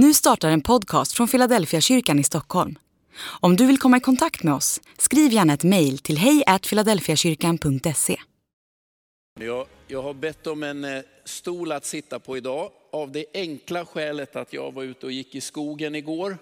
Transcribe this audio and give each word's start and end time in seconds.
Nu 0.00 0.14
startar 0.14 0.50
en 0.50 0.60
podcast 0.60 1.12
från 1.12 1.28
Philadelphia 1.28 1.80
kyrkan 1.80 2.18
i 2.18 2.24
Stockholm. 2.24 2.78
Om 3.40 3.56
du 3.56 3.66
vill 3.66 3.78
komma 3.78 3.96
i 3.96 4.00
kontakt 4.00 4.42
med 4.42 4.54
oss, 4.54 4.80
skriv 4.98 5.32
gärna 5.32 5.54
ett 5.54 5.64
mejl 5.64 5.98
till 5.98 6.18
hejfiladelfiakyrkan.se. 6.18 8.20
Jag, 9.40 9.66
jag 9.86 10.02
har 10.02 10.14
bett 10.14 10.46
om 10.46 10.62
en 10.62 10.84
eh, 10.84 11.02
stol 11.24 11.72
att 11.72 11.86
sitta 11.86 12.18
på 12.18 12.36
idag 12.36 12.70
av 12.92 13.12
det 13.12 13.24
enkla 13.34 13.86
skälet 13.86 14.36
att 14.36 14.52
jag 14.52 14.74
var 14.74 14.82
ute 14.82 15.06
och 15.06 15.12
gick 15.12 15.34
i 15.34 15.40
skogen 15.40 15.94
igår 15.94 16.38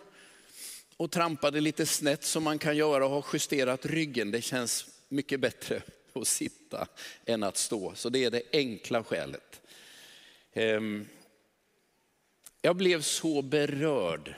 och 0.97 1.11
trampade 1.11 1.61
lite 1.61 1.87
snett 1.87 2.25
som 2.25 2.45
man 2.45 2.59
kan 2.59 2.77
göra 2.77 3.05
och 3.05 3.11
har 3.11 3.25
justerat 3.33 3.87
ryggen. 3.87 4.31
Det 4.31 4.43
känns 4.43 4.87
mycket 5.09 5.41
bättre 5.41 5.83
att 6.13 6.27
sitta 6.27 6.87
än 7.25 7.43
att 7.43 7.57
stå. 7.57 7.93
Så 7.95 8.09
det 8.09 8.25
är 8.25 8.31
det 8.31 8.43
enkla 8.53 9.05
skälet. 9.05 9.61
Ehm, 10.53 11.07
jag 12.67 12.77
blev 12.77 13.03
så 13.03 13.43
berörd 13.43 14.35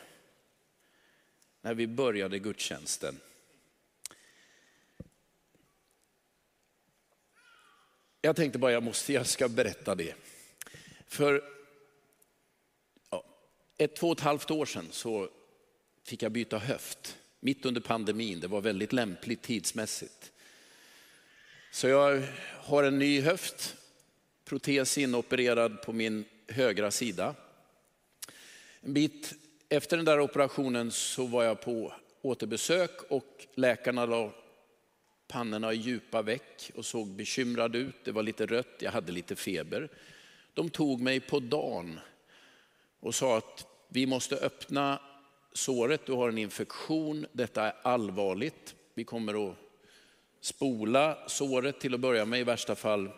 när 1.61 1.75
vi 1.75 1.87
började 1.87 2.39
gudstjänsten. 2.39 3.21
Jag 8.21 8.37
tänkte 8.37 8.59
bara 8.59 8.73
jag 8.73 8.83
måste, 8.83 9.13
jag 9.13 9.27
ska 9.27 9.49
berätta 9.49 9.95
det. 9.95 10.15
För 11.07 11.45
ja, 13.11 13.25
ett, 13.79 13.97
två 13.97 14.09
och 14.09 14.19
ett 14.19 14.25
halvt 14.25 14.51
år 14.51 14.67
sedan 14.67 14.89
så 14.91 15.29
fick 16.05 16.23
jag 16.23 16.33
byta 16.33 16.59
höft. 16.59 17.19
Mitt 17.41 17.67
under 17.67 17.81
pandemin, 17.81 18.41
det 18.41 18.49
var 18.49 18.61
väldigt 18.61 18.93
lämpligt 18.93 19.43
tidsmässigt. 19.43 20.33
Så 21.71 21.89
jag 21.89 22.23
har 22.55 22.85
en 22.85 22.99
ny 22.99 23.21
höft, 23.21 23.77
protes 24.45 24.99
inopererad 24.99 25.83
på 25.83 25.93
min 25.93 26.25
högra 26.49 26.91
sida. 26.91 27.35
En 28.89 28.95
bit 28.95 29.35
efter 29.69 29.97
den 29.97 30.07
där 30.07 30.21
operationen 30.21 30.91
så 30.91 31.27
var 31.27 31.45
jag 31.45 31.61
på 31.61 31.93
återbesök 32.23 32.91
och 33.09 33.47
läkarna 33.55 34.07
la 34.07 34.33
pannorna 35.27 35.73
i 35.73 35.77
djupa 35.77 36.23
veck 36.23 36.71
och 36.75 36.85
såg 36.85 37.09
bekymrade 37.09 37.79
ut. 37.79 37.95
Det 38.05 38.13
var 38.13 38.23
lite 38.23 38.47
rött, 38.47 38.77
jag 38.79 38.93
hade 38.93 39.13
lite 39.13 39.37
feber. 39.37 39.89
De 40.55 40.71
tog 40.71 41.01
mig 41.01 41.21
på 41.21 41.41
dagen 41.41 42.01
och 43.01 43.15
sa 43.15 43.39
att 43.39 43.67
vi 43.89 44.07
måste 44.07 44.37
öppna 44.37 45.01
såret, 45.53 46.07
du 46.07 46.13
har 46.13 46.29
en 46.29 46.39
infektion, 46.39 47.27
detta 47.33 47.63
är 47.63 47.75
allvarligt. 47.83 48.75
Vi 48.95 49.05
kommer 49.05 49.51
att 49.51 49.57
spola 50.41 51.19
såret 51.27 51.81
till 51.81 51.95
att 51.95 52.01
börja 52.01 52.25
med, 52.25 52.41
i 52.41 52.45
värsta 52.45 52.75
fall 52.75 53.11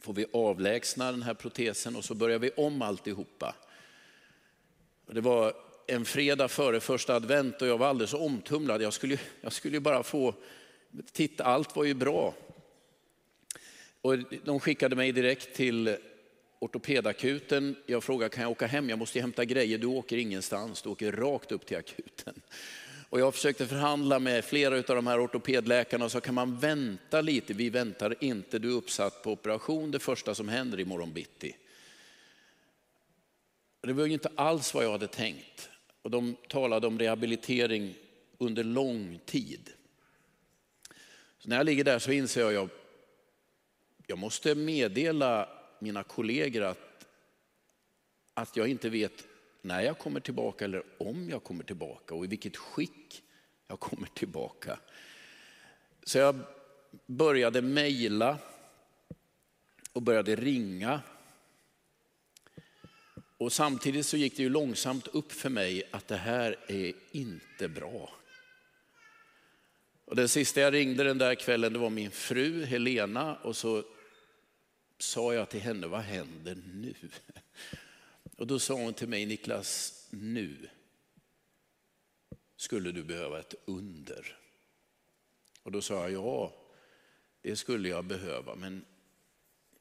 får 0.00 0.12
vi 0.12 0.26
avlägsna 0.32 1.10
den 1.10 1.22
här 1.22 1.34
protesen 1.34 1.96
och 1.96 2.04
så 2.04 2.14
börjar 2.14 2.38
vi 2.38 2.50
om 2.50 2.82
alltihopa. 2.82 3.54
Det 5.06 5.20
var 5.20 5.52
en 5.86 6.04
fredag 6.04 6.48
före 6.48 6.80
första 6.80 7.14
advent 7.14 7.62
och 7.62 7.68
jag 7.68 7.78
var 7.78 7.86
alldeles 7.86 8.14
omtumlad. 8.14 8.82
Jag 8.82 8.92
skulle, 8.92 9.18
jag 9.40 9.52
skulle 9.52 9.80
bara 9.80 10.02
få 10.02 10.34
titta, 11.12 11.44
allt 11.44 11.76
var 11.76 11.84
ju 11.84 11.94
bra. 11.94 12.34
Och 14.00 14.18
de 14.44 14.60
skickade 14.60 14.96
mig 14.96 15.12
direkt 15.12 15.54
till 15.54 15.96
ortopedakuten. 16.58 17.76
Jag 17.86 18.04
frågade, 18.04 18.34
kan 18.34 18.42
jag 18.42 18.50
åka 18.50 18.66
hem? 18.66 18.88
Jag 18.88 18.98
måste 18.98 19.20
hämta 19.20 19.44
grejer. 19.44 19.78
Du 19.78 19.86
åker 19.86 20.16
ingenstans, 20.16 20.82
du 20.82 20.88
åker 20.88 21.12
rakt 21.12 21.52
upp 21.52 21.66
till 21.66 21.76
akuten. 21.76 22.40
Och 23.10 23.20
jag 23.20 23.34
försökte 23.34 23.66
förhandla 23.66 24.18
med 24.18 24.44
flera 24.44 24.76
av 24.76 24.82
de 24.82 25.06
här 25.06 25.24
ortopedläkarna 25.24 26.04
och 26.04 26.12
sa, 26.12 26.20
kan 26.20 26.34
man 26.34 26.58
vänta 26.58 27.20
lite? 27.20 27.52
Vi 27.52 27.70
väntar 27.70 28.14
inte, 28.20 28.58
du 28.58 28.68
är 28.68 28.76
uppsatt 28.76 29.22
på 29.22 29.32
operation, 29.32 29.90
det 29.90 29.98
första 29.98 30.34
som 30.34 30.48
händer 30.48 30.80
imorgon 30.80 31.12
bitti. 31.12 31.56
Det 33.86 33.92
var 33.92 34.06
inte 34.06 34.30
alls 34.34 34.74
vad 34.74 34.84
jag 34.84 34.92
hade 34.92 35.06
tänkt. 35.06 35.70
Och 36.02 36.10
de 36.10 36.36
talade 36.48 36.86
om 36.86 36.98
rehabilitering 36.98 37.94
under 38.38 38.64
lång 38.64 39.20
tid. 39.24 39.70
Så 41.38 41.48
när 41.48 41.56
jag 41.56 41.66
ligger 41.66 41.84
där 41.84 41.98
så 41.98 42.12
inser 42.12 42.40
jag 42.40 42.48
att 42.48 42.54
jag, 42.54 42.68
jag 44.06 44.18
måste 44.18 44.54
meddela 44.54 45.48
mina 45.78 46.02
kollegor 46.02 46.62
att, 46.62 47.06
att 48.34 48.56
jag 48.56 48.68
inte 48.68 48.88
vet 48.88 49.24
när 49.62 49.80
jag 49.80 49.98
kommer 49.98 50.20
tillbaka 50.20 50.64
eller 50.64 50.82
om 50.98 51.30
jag 51.30 51.44
kommer 51.44 51.64
tillbaka 51.64 52.14
och 52.14 52.24
i 52.24 52.28
vilket 52.28 52.56
skick 52.56 53.22
jag 53.68 53.80
kommer 53.80 54.08
tillbaka. 54.08 54.78
Så 56.02 56.18
jag 56.18 56.38
började 57.06 57.62
mejla 57.62 58.38
och 59.92 60.02
började 60.02 60.36
ringa 60.36 61.00
och 63.44 63.52
samtidigt 63.52 64.06
så 64.06 64.16
gick 64.16 64.36
det 64.36 64.42
ju 64.42 64.48
långsamt 64.48 65.06
upp 65.06 65.32
för 65.32 65.48
mig 65.48 65.82
att 65.90 66.08
det 66.08 66.16
här 66.16 66.56
är 66.68 66.92
inte 67.10 67.68
bra. 67.68 68.10
Och 70.04 70.16
den 70.16 70.28
sista 70.28 70.60
jag 70.60 70.74
ringde 70.74 71.04
den 71.04 71.18
där 71.18 71.34
kvällen 71.34 71.72
det 71.72 71.78
var 71.78 71.90
min 71.90 72.10
fru 72.10 72.64
Helena 72.64 73.36
och 73.36 73.56
så 73.56 73.84
sa 74.98 75.34
jag 75.34 75.48
till 75.48 75.60
henne, 75.60 75.86
vad 75.86 76.00
händer 76.00 76.58
nu? 76.74 76.94
Och 78.36 78.46
då 78.46 78.58
sa 78.58 78.74
hon 78.74 78.94
till 78.94 79.08
mig, 79.08 79.26
Niklas, 79.26 80.06
nu 80.10 80.68
skulle 82.56 82.92
du 82.92 83.02
behöva 83.02 83.40
ett 83.40 83.54
under. 83.64 84.38
Och 85.62 85.72
då 85.72 85.82
sa 85.82 85.94
jag, 85.94 86.12
ja, 86.12 86.54
det 87.42 87.56
skulle 87.56 87.88
jag 87.88 88.04
behöva, 88.04 88.54
men 88.54 88.84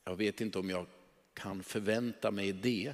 jag 0.03 0.15
vet 0.15 0.41
inte 0.41 0.59
om 0.59 0.69
jag 0.69 0.85
kan 1.33 1.63
förvänta 1.63 2.31
mig 2.31 2.53
det. 2.53 2.93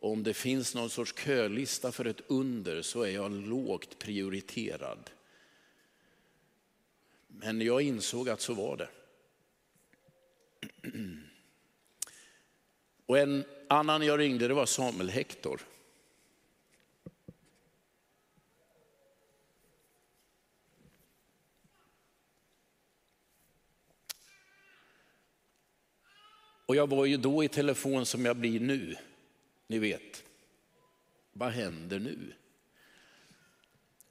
Och 0.00 0.12
om 0.12 0.22
det 0.22 0.34
finns 0.34 0.74
någon 0.74 0.90
sorts 0.90 1.14
kölista 1.24 1.92
för 1.92 2.04
ett 2.04 2.20
under 2.26 2.82
så 2.82 3.02
är 3.02 3.10
jag 3.10 3.32
lågt 3.32 3.98
prioriterad. 3.98 5.10
Men 7.28 7.60
jag 7.60 7.82
insåg 7.82 8.28
att 8.28 8.40
så 8.40 8.54
var 8.54 8.76
det. 8.76 8.88
Och 13.06 13.18
en 13.18 13.44
annan 13.68 14.02
jag 14.02 14.18
ringde 14.18 14.48
det 14.48 14.54
var 14.54 14.66
Samuel 14.66 15.10
Hector. 15.10 15.60
Och 26.66 26.76
jag 26.76 26.88
var 26.88 27.04
ju 27.04 27.16
då 27.16 27.44
i 27.44 27.48
telefon 27.48 28.06
som 28.06 28.24
jag 28.24 28.36
blir 28.36 28.60
nu. 28.60 28.96
Ni 29.68 29.78
vet, 29.78 30.24
vad 31.32 31.52
händer 31.52 31.98
nu? 31.98 32.32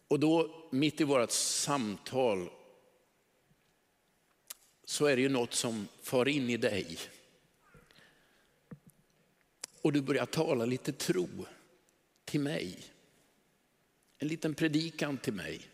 Och 0.08 0.20
då 0.20 0.68
mitt 0.72 1.02
i 1.02 1.04
vårt 1.04 1.32
samtal 1.32 2.50
så 4.86 5.06
är 5.06 5.16
det 5.16 5.22
ju 5.22 5.30
något 5.30 5.54
som 5.54 5.88
far 6.02 6.28
in 6.28 6.50
i 6.50 6.58
dig. 6.58 6.98
Och 9.82 9.94
du 9.94 10.02
börjar 10.02 10.26
tala 10.26 10.66
lite 10.66 10.92
tro 10.92 11.28
till 12.26 12.40
mig. 12.40 12.86
En 14.18 14.28
liten 14.28 14.54
predikan 14.54 15.18
till 15.18 15.34
mig. 15.34 15.70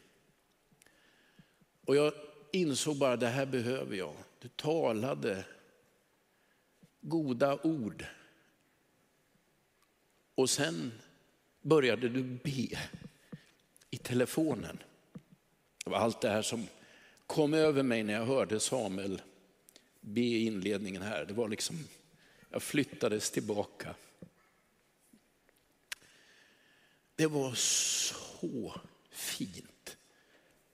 Och 1.85 1.95
jag 1.95 2.13
insåg 2.51 2.97
bara 2.97 3.17
det 3.17 3.27
här 3.27 3.45
behöver 3.45 3.95
jag. 3.95 4.15
Du 4.39 4.47
talade 4.47 5.45
goda 7.01 7.59
ord 7.63 8.05
och 10.35 10.49
sen 10.49 10.91
började 11.61 12.09
du 12.09 12.23
be 12.23 12.79
i 13.89 13.97
telefonen. 13.97 14.77
Det 15.83 15.89
var 15.89 15.97
allt 15.97 16.21
det 16.21 16.29
här 16.29 16.41
som 16.41 16.67
kom 17.27 17.53
över 17.53 17.83
mig 17.83 18.03
när 18.03 18.13
jag 18.13 18.25
hörde 18.25 18.59
Samuel 18.59 19.21
be 20.01 20.21
i 20.21 20.45
inledningen 20.45 21.01
här. 21.01 21.25
Det 21.25 21.33
var 21.33 21.49
liksom, 21.49 21.87
jag 22.49 22.63
flyttades 22.63 23.31
tillbaka. 23.31 23.95
Det 27.15 27.27
var 27.27 27.53
så 27.53 28.81
fint 29.09 29.97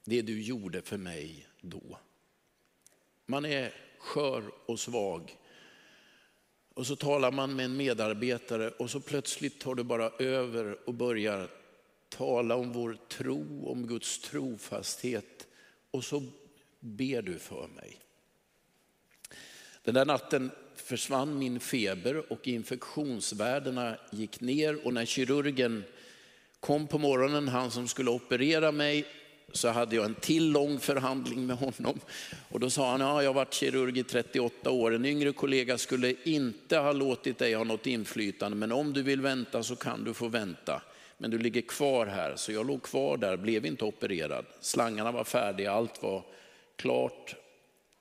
det 0.03 0.21
du 0.21 0.41
gjorde 0.41 0.81
för 0.81 0.97
mig 0.97 1.47
då. 1.61 1.99
Man 3.25 3.45
är 3.45 3.73
skör 3.97 4.51
och 4.65 4.79
svag 4.79 5.37
och 6.79 6.87
så 6.87 6.95
talar 6.95 7.31
man 7.31 7.55
med 7.55 7.65
en 7.65 7.77
medarbetare 7.77 8.69
och 8.69 8.89
så 8.89 8.99
plötsligt 8.99 9.59
tar 9.59 9.75
du 9.75 9.83
bara 9.83 10.11
över 10.19 10.77
och 10.85 10.93
börjar 10.93 11.47
tala 12.09 12.55
om 12.55 12.71
vår 12.71 12.97
tro, 13.07 13.67
om 13.67 13.87
Guds 13.87 14.19
trofasthet. 14.19 15.47
Och 15.91 16.03
så 16.03 16.23
ber 16.79 17.21
du 17.21 17.39
för 17.39 17.67
mig. 17.67 17.97
Den 19.83 19.93
där 19.93 20.05
natten 20.05 20.51
försvann 20.75 21.39
min 21.39 21.59
feber 21.59 22.31
och 22.31 22.47
infektionsvärdena 22.47 23.95
gick 24.11 24.41
ner 24.41 24.85
och 24.85 24.93
när 24.93 25.05
kirurgen 25.05 25.83
kom 26.59 26.87
på 26.87 26.97
morgonen, 26.97 27.47
han 27.47 27.71
som 27.71 27.87
skulle 27.87 28.09
operera 28.09 28.71
mig, 28.71 29.05
så 29.51 29.67
hade 29.67 29.95
jag 29.95 30.05
en 30.05 30.15
till 30.15 30.51
lång 30.51 30.79
förhandling 30.79 31.45
med 31.45 31.57
honom. 31.57 31.99
Och 32.49 32.59
då 32.59 32.69
sa 32.69 32.91
han, 32.91 33.01
ja, 33.01 33.23
jag 33.23 33.29
har 33.29 33.33
varit 33.33 33.53
kirurg 33.53 33.99
i 33.99 34.03
38 34.03 34.71
år. 34.71 34.95
En 34.95 35.05
yngre 35.05 35.31
kollega 35.31 35.77
skulle 35.77 36.15
inte 36.23 36.77
ha 36.77 36.91
låtit 36.91 37.37
dig 37.37 37.53
ha 37.53 37.63
något 37.63 37.87
inflytande, 37.87 38.57
men 38.57 38.71
om 38.71 38.93
du 38.93 39.03
vill 39.03 39.21
vänta 39.21 39.63
så 39.63 39.75
kan 39.75 40.03
du 40.03 40.13
få 40.13 40.27
vänta. 40.27 40.81
Men 41.17 41.31
du 41.31 41.37
ligger 41.37 41.61
kvar 41.61 42.05
här, 42.05 42.35
så 42.35 42.51
jag 42.51 42.67
låg 42.67 42.83
kvar 42.83 43.17
där, 43.17 43.37
blev 43.37 43.65
inte 43.65 43.85
opererad. 43.85 44.45
Slangarna 44.61 45.11
var 45.11 45.23
färdiga, 45.23 45.71
allt 45.71 46.03
var 46.03 46.23
klart. 46.75 47.35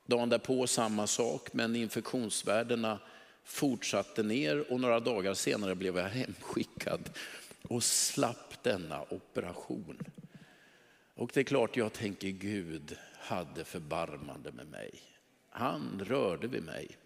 Dagen 0.05 0.29
därpå 0.29 0.67
samma 0.67 1.07
sak, 1.07 1.53
men 1.53 1.75
infektionsvärdena 1.75 2.99
fortsatte 3.43 4.23
ner 4.23 4.71
och 4.71 4.79
några 4.79 4.99
dagar 4.99 5.33
senare 5.33 5.75
blev 5.75 5.97
jag 5.97 6.09
hemskickad 6.09 7.09
och 7.67 7.83
slapp 7.83 8.63
denna 8.63 9.01
operation. 9.09 9.97
Och 11.19 11.31
det 11.33 11.39
är 11.39 11.43
klart 11.43 11.77
jag 11.77 11.93
tänker 11.93 12.29
Gud 12.29 12.97
hade 13.19 13.65
förbarmande 13.65 14.51
med 14.51 14.67
mig. 14.67 14.91
Han 15.49 16.01
rörde 16.05 16.47
vid 16.47 16.63
mig. 16.63 16.97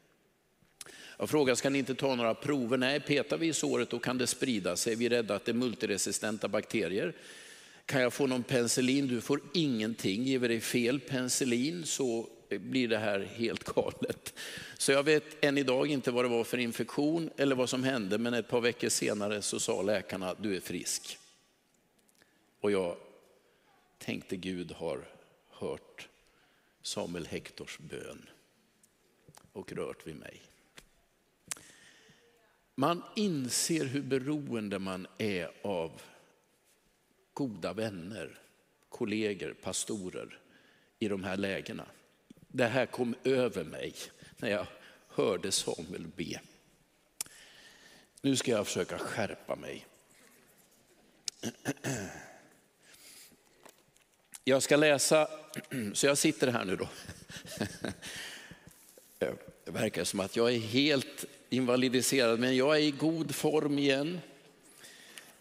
Jag 1.18 1.30
frågar, 1.30 1.56
ska 1.56 1.70
ni 1.70 1.80
inte 1.80 1.96
ta 1.96 2.16
några 2.16 2.36
prover? 2.36 2.78
Nej, 2.78 3.00
petar 3.00 3.38
vi 3.38 3.48
i 3.48 3.54
såret 3.54 3.90
då 3.90 4.00
kan 4.00 4.18
det 4.18 4.28
sprida 4.28 4.76
sig. 4.76 4.96
Vi 4.96 5.06
är 5.06 5.10
rädda 5.10 5.36
att 5.36 5.46
det 5.46 5.52
är 5.52 5.54
multiresistenta 5.54 6.48
bakterier. 6.48 7.16
Kan 7.86 8.02
jag 8.02 8.14
få 8.14 8.28
någon 8.28 8.44
penicillin? 8.44 9.08
Du 9.08 9.22
får 9.22 9.42
ingenting. 9.54 10.24
Ger 10.24 10.40
vi 10.40 10.48
dig 10.48 10.60
fel 10.60 11.00
penicillin 11.00 11.86
så 11.86 12.30
blir 12.50 12.88
det 12.88 12.98
här 12.98 13.20
helt 13.20 13.64
galet. 13.64 14.34
Så 14.78 14.92
jag 14.92 15.04
vet 15.04 15.44
än 15.44 15.58
idag 15.58 15.88
inte 15.88 16.12
vad 16.12 16.26
det 16.26 16.30
var 16.30 16.44
för 16.44 16.58
infektion 16.58 17.30
eller 17.38 17.56
vad 17.56 17.70
som 17.70 17.84
hände, 17.84 18.18
men 18.18 18.34
ett 18.34 18.50
par 18.50 18.62
veckor 18.62 18.90
senare 18.90 19.42
så 19.42 19.60
sa 19.60 19.82
läkarna, 19.82 20.36
du 20.40 20.56
är 20.56 20.60
frisk. 20.60 21.18
Och 22.62 22.72
jag 22.72 22.96
tänkte 24.04 24.36
Gud 24.36 24.72
har 24.72 25.06
hört 25.50 26.10
Samuel 26.82 27.26
Hektors 27.26 27.78
bön 27.80 28.30
och 29.54 29.72
rört 29.72 30.08
vid 30.08 30.16
mig. 30.16 30.42
Man 32.76 33.04
inser 33.16 33.86
hur 33.86 34.02
beroende 34.02 34.80
man 34.80 35.08
är 35.18 35.52
av 35.62 36.02
goda 37.34 37.74
vänner, 37.74 38.40
kollegor, 38.90 39.54
pastorer 39.54 40.40
i 41.00 41.08
de 41.08 41.24
här 41.24 41.38
lägena. 41.38 41.86
Det 42.48 42.66
här 42.66 42.86
kom 42.86 43.16
över 43.24 43.64
mig 43.64 43.94
när 44.38 44.50
jag 44.50 44.68
hörde 45.08 45.52
Samuel 45.52 46.08
be. 46.16 46.42
Nu 48.22 48.36
ska 48.36 48.52
jag 48.52 48.68
försöka 48.68 48.98
skärpa 48.98 49.56
mig. 49.56 49.86
Jag 54.46 54.64
ska 54.64 54.76
läsa, 54.76 55.28
så 55.94 56.06
jag 56.06 56.18
sitter 56.18 56.48
här 56.48 56.66
nu 56.66 56.76
då. 56.76 56.88
Eh, 59.20 59.34
det 59.66 59.72
verkar 59.72 60.04
som 60.04 60.20
att 60.20 60.36
jag 60.36 60.54
är 60.54 60.60
helt 60.60 61.26
invalidiserad, 61.50 62.40
men 62.40 62.56
jag 62.56 62.76
är 62.76 62.82
i 62.82 62.92
god 62.92 63.36
form 63.36 63.80
igen. 63.80 64.20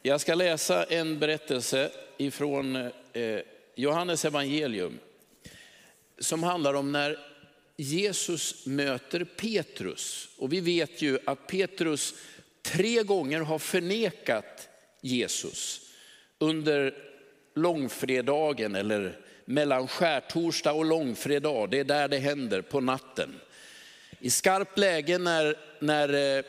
Jag 0.02 0.20
ska 0.20 0.34
läsa 0.34 0.84
en 0.84 1.18
berättelse 1.18 1.90
ifrån 2.16 2.76
eh, 3.12 3.40
Johannes 3.74 4.24
evangelium 4.24 4.98
som 6.18 6.42
handlar 6.42 6.74
om 6.74 6.92
när 6.92 7.18
Jesus 7.76 8.66
möter 8.66 9.24
Petrus. 9.24 10.28
Och 10.38 10.52
vi 10.52 10.60
vet 10.60 11.02
ju 11.02 11.18
att 11.26 11.46
Petrus 11.46 12.14
tre 12.62 13.02
gånger 13.02 13.40
har 13.40 13.58
förnekat 13.58 14.68
Jesus 15.00 15.90
under 16.38 17.11
långfredagen 17.54 18.74
eller 18.74 19.18
mellan 19.44 19.88
skärtorsdag 19.88 20.72
och 20.72 20.84
långfredag. 20.84 21.70
Det 21.70 21.78
är 21.78 21.84
där 21.84 22.08
det 22.08 22.18
händer 22.18 22.62
på 22.62 22.80
natten. 22.80 23.40
I 24.18 24.30
skarpt 24.30 24.78
läge 24.78 25.18
när, 25.18 25.56
när 25.80 26.38
eh, 26.38 26.44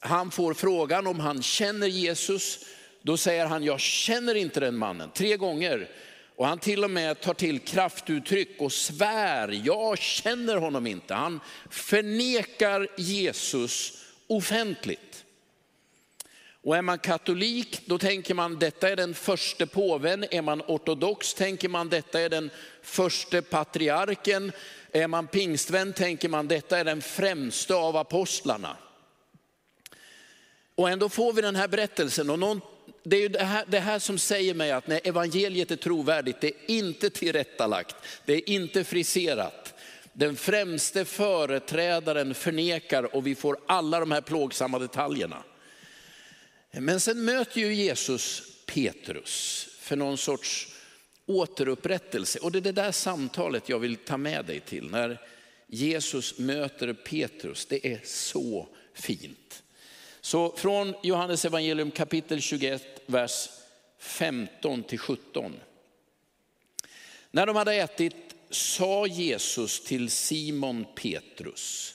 han 0.00 0.30
får 0.30 0.54
frågan 0.54 1.06
om 1.06 1.20
han 1.20 1.42
känner 1.42 1.86
Jesus, 1.86 2.64
då 3.02 3.16
säger 3.16 3.46
han 3.46 3.64
jag 3.64 3.80
känner 3.80 4.34
inte 4.34 4.60
den 4.60 4.76
mannen. 4.76 5.10
Tre 5.14 5.36
gånger 5.36 5.88
och 6.36 6.46
han 6.46 6.58
till 6.58 6.84
och 6.84 6.90
med 6.90 7.20
tar 7.20 7.34
till 7.34 7.58
kraftuttryck 7.58 8.60
och 8.60 8.72
svär, 8.72 9.60
jag 9.64 9.98
känner 9.98 10.56
honom 10.56 10.86
inte. 10.86 11.14
Han 11.14 11.40
förnekar 11.70 12.88
Jesus 12.96 14.04
offentligt. 14.26 15.21
Och 16.64 16.76
är 16.76 16.82
man 16.82 16.98
katolik, 16.98 17.80
då 17.86 17.98
tänker 17.98 18.34
man 18.34 18.58
detta 18.58 18.88
är 18.88 18.96
den 18.96 19.14
första 19.14 19.66
påven. 19.66 20.24
Är 20.30 20.42
man 20.42 20.60
ortodox 20.60 21.34
tänker 21.34 21.68
man 21.68 21.88
detta 21.88 22.20
är 22.20 22.28
den 22.28 22.50
första 22.82 23.42
patriarken. 23.42 24.52
Är 24.92 25.08
man 25.08 25.26
pingstvän 25.26 25.92
tänker 25.92 26.28
man 26.28 26.48
detta 26.48 26.78
är 26.78 26.84
den 26.84 27.02
främste 27.02 27.74
av 27.74 27.96
apostlarna. 27.96 28.76
Och 30.74 30.90
ändå 30.90 31.08
får 31.08 31.32
vi 31.32 31.42
den 31.42 31.56
här 31.56 31.68
berättelsen 31.68 32.30
och 32.30 32.38
någon 32.38 32.60
det 33.04 33.16
är 33.16 33.28
det 33.28 33.44
här, 33.44 33.64
det 33.68 33.80
här 33.80 33.98
som 33.98 34.18
säger 34.18 34.54
mig 34.54 34.72
att 34.72 34.86
när 34.86 35.00
evangeliet 35.04 35.70
är 35.70 35.76
trovärdigt, 35.76 36.40
det 36.40 36.46
är 36.46 36.54
inte 36.66 37.10
tillrättalagt, 37.10 37.96
det 38.24 38.32
är 38.32 38.50
inte 38.50 38.84
friserat. 38.84 39.74
Den 40.12 40.36
främste 40.36 41.04
företrädaren 41.04 42.34
förnekar 42.34 43.16
och 43.16 43.26
vi 43.26 43.34
får 43.34 43.58
alla 43.66 44.00
de 44.00 44.10
här 44.10 44.20
plågsamma 44.20 44.78
detaljerna. 44.78 45.42
Men 46.72 47.00
sen 47.00 47.24
möter 47.24 47.60
ju 47.60 47.74
Jesus 47.74 48.42
Petrus 48.66 49.68
för 49.78 49.96
någon 49.96 50.18
sorts 50.18 50.68
återupprättelse. 51.26 52.38
Och 52.38 52.52
det 52.52 52.58
är 52.58 52.60
det 52.60 52.72
där 52.72 52.92
samtalet 52.92 53.68
jag 53.68 53.78
vill 53.78 53.96
ta 53.96 54.16
med 54.16 54.44
dig 54.44 54.60
till. 54.60 54.90
När 54.90 55.20
Jesus 55.66 56.38
möter 56.38 56.92
Petrus, 56.92 57.66
det 57.66 57.92
är 57.92 58.00
så 58.04 58.68
fint. 58.94 59.62
Så 60.20 60.56
från 60.56 60.94
Johannes 61.02 61.44
evangelium 61.44 61.90
kapitel 61.90 62.40
21, 62.40 63.02
vers 63.06 63.48
15 63.98 64.82
till 64.82 64.98
17. 64.98 65.60
När 67.30 67.46
de 67.46 67.56
hade 67.56 67.74
ätit 67.74 68.16
sa 68.50 69.06
Jesus 69.06 69.84
till 69.84 70.10
Simon 70.10 70.86
Petrus, 70.94 71.94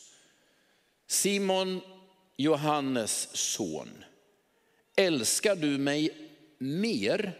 Simon 1.08 1.82
Johannes 2.38 3.30
son, 3.34 4.04
älskar 4.98 5.56
du 5.56 5.78
mig 5.78 6.10
mer 6.58 7.34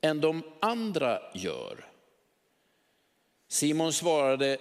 än 0.00 0.20
de 0.20 0.42
andra 0.60 1.20
gör? 1.34 1.84
Simon 3.48 3.92
svarade, 3.92 4.58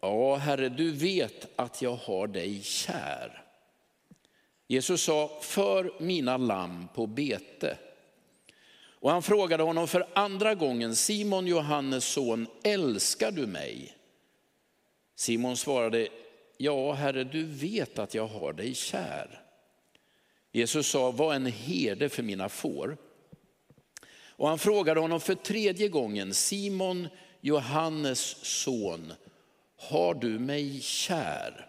ja 0.00 0.36
herre 0.36 0.68
du 0.68 0.90
vet 0.90 1.48
att 1.56 1.82
jag 1.82 1.94
har 1.94 2.26
dig 2.26 2.62
kär. 2.62 3.44
Jesus 4.66 5.02
sa, 5.02 5.38
för 5.42 5.92
mina 5.98 6.36
lamm 6.36 6.88
på 6.94 7.06
bete. 7.06 7.76
Och 9.00 9.10
han 9.10 9.22
frågade 9.22 9.62
honom 9.62 9.88
för 9.88 10.06
andra 10.14 10.54
gången, 10.54 10.96
Simon 10.96 11.46
Johannes 11.46 12.04
son, 12.04 12.46
älskar 12.64 13.30
du 13.30 13.46
mig? 13.46 13.96
Simon 15.14 15.56
svarade, 15.56 16.08
ja 16.56 16.92
herre 16.92 17.24
du 17.24 17.44
vet 17.44 17.98
att 17.98 18.14
jag 18.14 18.26
har 18.26 18.52
dig 18.52 18.74
kär. 18.74 19.42
Jesus 20.52 20.86
sa, 20.86 21.10
var 21.10 21.34
en 21.34 21.46
herde 21.46 22.08
för 22.08 22.22
mina 22.22 22.48
får. 22.48 22.96
Och 24.40 24.48
han 24.48 24.58
frågade 24.58 25.00
honom 25.00 25.20
för 25.20 25.34
tredje 25.34 25.88
gången, 25.88 26.34
Simon 26.34 27.08
Johannes 27.40 28.36
son, 28.42 29.12
har 29.76 30.14
du 30.14 30.38
mig 30.38 30.80
kär? 30.80 31.66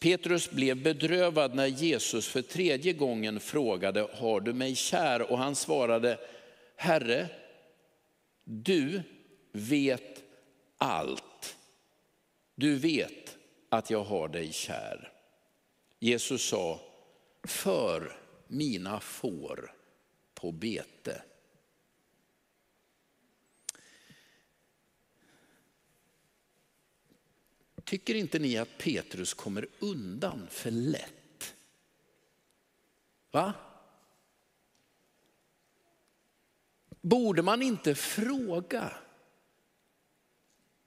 Petrus 0.00 0.50
blev 0.50 0.82
bedrövad 0.82 1.54
när 1.54 1.66
Jesus 1.66 2.28
för 2.28 2.42
tredje 2.42 2.92
gången 2.92 3.40
frågade, 3.40 4.08
har 4.14 4.40
du 4.40 4.52
mig 4.52 4.74
kär? 4.74 5.32
Och 5.32 5.38
han 5.38 5.54
svarade, 5.54 6.18
Herre, 6.76 7.28
du 8.44 9.02
vet 9.52 10.22
allt. 10.78 11.56
Du 12.54 12.76
vet 12.76 13.36
att 13.68 13.90
jag 13.90 14.04
har 14.04 14.28
dig 14.28 14.52
kär. 14.52 15.12
Jesus 15.98 16.42
sa, 16.42 16.80
för 17.42 18.20
mina 18.46 19.00
får 19.00 19.74
på 20.34 20.52
bete. 20.52 21.22
Tycker 27.84 28.14
inte 28.14 28.38
ni 28.38 28.56
att 28.56 28.78
Petrus 28.78 29.34
kommer 29.34 29.68
undan 29.78 30.46
för 30.50 30.70
lätt? 30.70 31.54
Va? 33.30 33.54
Borde 37.00 37.42
man 37.42 37.62
inte 37.62 37.94
fråga? 37.94 38.92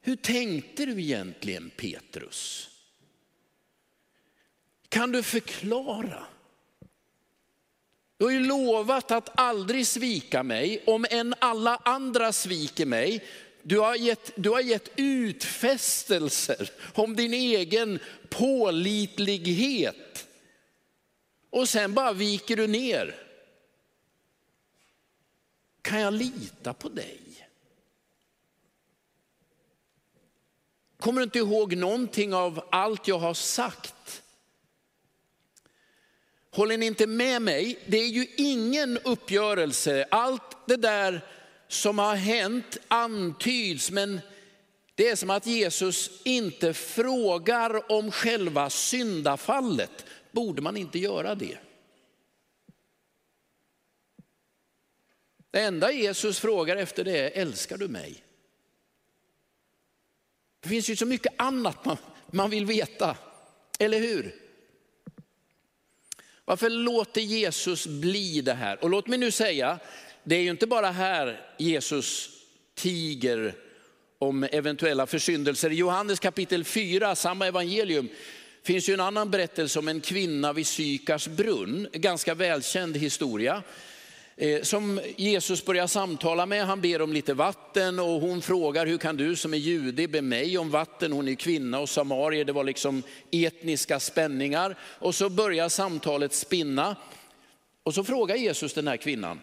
Hur 0.01 0.15
tänkte 0.15 0.86
du 0.86 1.01
egentligen 1.01 1.72
Petrus? 1.77 2.69
Kan 4.89 5.12
du 5.12 5.24
förklara? 5.24 6.27
Du 8.17 8.25
har 8.25 8.32
ju 8.32 8.39
lovat 8.39 9.12
att 9.12 9.29
aldrig 9.36 9.88
svika 9.88 10.43
mig, 10.43 10.84
om 10.88 11.05
än 11.10 11.34
alla 11.39 11.75
andra 11.75 12.34
sviker 12.34 12.86
mig. 12.86 13.24
Du 13.63 13.79
har 13.79 13.96
gett, 13.96 14.32
du 14.36 14.50
har 14.50 14.62
gett 14.62 14.89
utfästelser 14.96 16.72
om 16.93 17.15
din 17.15 17.34
egen 17.34 18.00
pålitlighet. 18.29 20.27
Och 21.50 21.70
sen 21.70 21.93
bara 21.93 22.13
viker 22.13 22.55
du 22.55 22.67
ner. 22.67 23.15
Kan 25.82 26.00
jag 26.00 26.13
lita 26.13 26.74
på 26.74 26.89
dig? 26.89 27.20
Kommer 31.00 31.20
du 31.20 31.24
inte 31.24 31.39
ihåg 31.39 31.75
någonting 31.75 32.34
av 32.34 32.67
allt 32.72 33.08
jag 33.08 33.20
har 33.20 33.34
sagt? 33.34 33.92
Håller 36.53 36.77
ni 36.77 36.86
inte 36.86 37.07
med 37.07 37.41
mig? 37.41 37.79
Det 37.86 37.98
är 37.98 38.07
ju 38.07 38.27
ingen 38.38 38.98
uppgörelse. 38.98 40.05
Allt 40.12 40.67
det 40.67 40.77
där 40.77 41.22
som 41.67 42.00
har 42.00 42.15
hänt 42.15 42.77
antyds, 42.88 43.91
men 43.91 44.19
det 44.95 45.10
är 45.10 45.15
som 45.15 45.29
att 45.29 45.45
Jesus 45.45 46.22
inte 46.24 46.74
frågar 46.74 47.91
om 47.91 48.12
själva 48.12 48.69
syndafallet. 48.69 50.05
Borde 50.31 50.62
man 50.62 50.77
inte 50.77 51.00
göra 51.00 51.36
det? 51.36 51.57
Det 55.51 55.62
enda 55.62 55.91
Jesus 55.91 56.39
frågar 56.39 56.77
efter 56.77 57.03
det 57.03 57.19
är, 57.19 57.41
älskar 57.41 57.77
du 57.77 57.88
mig? 57.88 58.24
Det 60.60 60.69
finns 60.69 60.89
ju 60.89 60.95
så 60.95 61.05
mycket 61.05 61.33
annat 61.38 61.86
man, 61.86 61.98
man 62.31 62.50
vill 62.50 62.65
veta, 62.65 63.17
eller 63.79 64.00
hur? 64.00 64.42
Varför 66.45 66.69
låter 66.69 67.21
Jesus 67.21 67.88
bli 67.88 68.41
det 68.41 68.53
här? 68.53 68.83
Och 68.83 68.89
låt 68.89 69.07
mig 69.07 69.19
nu 69.19 69.31
säga, 69.31 69.79
det 70.23 70.35
är 70.35 70.41
ju 70.41 70.50
inte 70.50 70.67
bara 70.67 70.91
här 70.91 71.41
Jesus 71.57 72.29
tiger 72.75 73.55
om 74.19 74.43
eventuella 74.43 75.07
försyndelser. 75.07 75.69
I 75.69 75.75
Johannes 75.75 76.19
kapitel 76.19 76.63
4, 76.63 77.15
samma 77.15 77.47
evangelium, 77.47 78.09
finns 78.63 78.89
ju 78.89 78.93
en 78.93 79.00
annan 79.00 79.31
berättelse 79.31 79.79
om 79.79 79.88
en 79.88 80.01
kvinna 80.01 80.53
vid 80.53 80.67
Sykars 80.67 81.27
brunn, 81.27 81.88
ganska 81.93 82.33
välkänd 82.33 82.97
historia. 82.97 83.63
Eh, 84.36 84.62
som 84.62 85.02
Jesus 85.18 85.66
börjar 85.66 85.88
samtala 85.88 86.46
med. 86.46 86.66
Han 86.66 86.82
ber 86.82 87.02
om 87.02 87.13
lite 87.13 87.34
vatten 87.34 88.00
och 88.00 88.22
hon 88.22 88.42
frågar 88.42 88.86
hur 88.86 88.98
kan 88.98 89.18
du 89.18 89.36
som 89.36 89.54
är 89.54 89.58
jude 89.58 90.08
be 90.08 90.22
mig 90.22 90.58
om 90.58 90.70
vatten? 90.70 91.12
Hon 91.12 91.28
är 91.28 91.36
kvinna 91.36 91.80
och 91.80 91.90
samarier, 91.90 92.46
det 92.46 92.54
var 92.54 92.63
liksom 92.63 93.04
etniska 93.32 94.00
spänningar. 94.00 94.78
Och 94.82 95.16
så 95.16 95.30
börjar 95.30 95.70
samtalet 95.70 96.34
spinna. 96.34 96.96
Och 97.84 97.94
så 97.94 98.04
frågar 98.04 98.36
Jesus 98.36 98.74
den 98.74 98.88
här 98.88 98.98
kvinnan, 98.98 99.40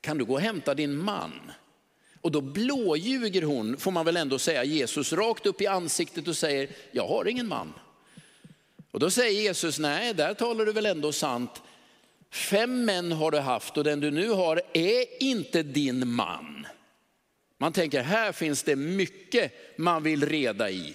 kan 0.00 0.18
du 0.18 0.24
gå 0.24 0.34
och 0.34 0.40
hämta 0.40 0.74
din 0.74 0.96
man? 0.96 1.32
Och 2.20 2.32
då 2.32 2.40
blåljuger 2.40 3.42
hon, 3.42 3.76
får 3.76 3.90
man 3.90 4.04
väl 4.04 4.16
ändå 4.16 4.38
säga, 4.38 4.64
Jesus 4.64 5.12
rakt 5.12 5.46
upp 5.46 5.60
i 5.60 5.66
ansiktet 5.66 6.28
och 6.28 6.36
säger, 6.36 6.68
jag 6.92 7.08
har 7.08 7.28
ingen 7.28 7.48
man. 7.48 7.72
Och 8.90 9.00
då 9.00 9.10
säger 9.10 9.42
Jesus, 9.42 9.78
nej, 9.78 10.14
där 10.14 10.34
talar 10.34 10.64
du 10.64 10.72
väl 10.72 10.86
ändå 10.86 11.12
sant. 11.12 11.62
Fem 12.30 12.84
män 12.84 13.12
har 13.12 13.30
du 13.30 13.38
haft 13.38 13.76
och 13.76 13.84
den 13.84 14.00
du 14.00 14.10
nu 14.10 14.28
har 14.28 14.62
är 14.72 15.22
inte 15.22 15.62
din 15.62 16.08
man. 16.08 16.66
Man 17.58 17.72
tänker, 17.72 18.02
här 18.02 18.32
finns 18.32 18.62
det 18.62 18.76
mycket 18.76 19.52
man 19.78 20.02
vill 20.02 20.26
reda 20.26 20.70
i. 20.70 20.94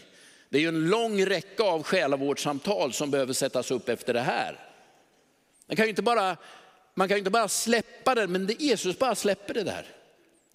Det 0.50 0.58
är 0.58 0.62
ju 0.62 0.68
en 0.68 0.90
lång 0.90 1.26
räcka 1.26 1.64
av 1.64 1.84
själavårdssamtal 1.84 2.94
som 2.94 3.12
behöver 3.12 3.34
sättas 3.34 3.72
upp 3.72 3.90
efter 3.90 4.14
det 4.14 4.22
här. 4.22 4.60
Man 5.68 5.76
kan 5.76 5.86
ju 5.86 5.90
inte 5.90 6.02
bara, 6.02 6.38
man 6.94 7.08
kan 7.08 7.18
inte 7.18 7.30
bara 7.30 7.48
släppa 7.48 8.16
det, 8.16 8.28
men 8.28 8.50
Jesus 8.60 9.00
bara 9.00 9.16
släpper 9.16 9.54
det 9.54 9.64
där. 9.64 9.86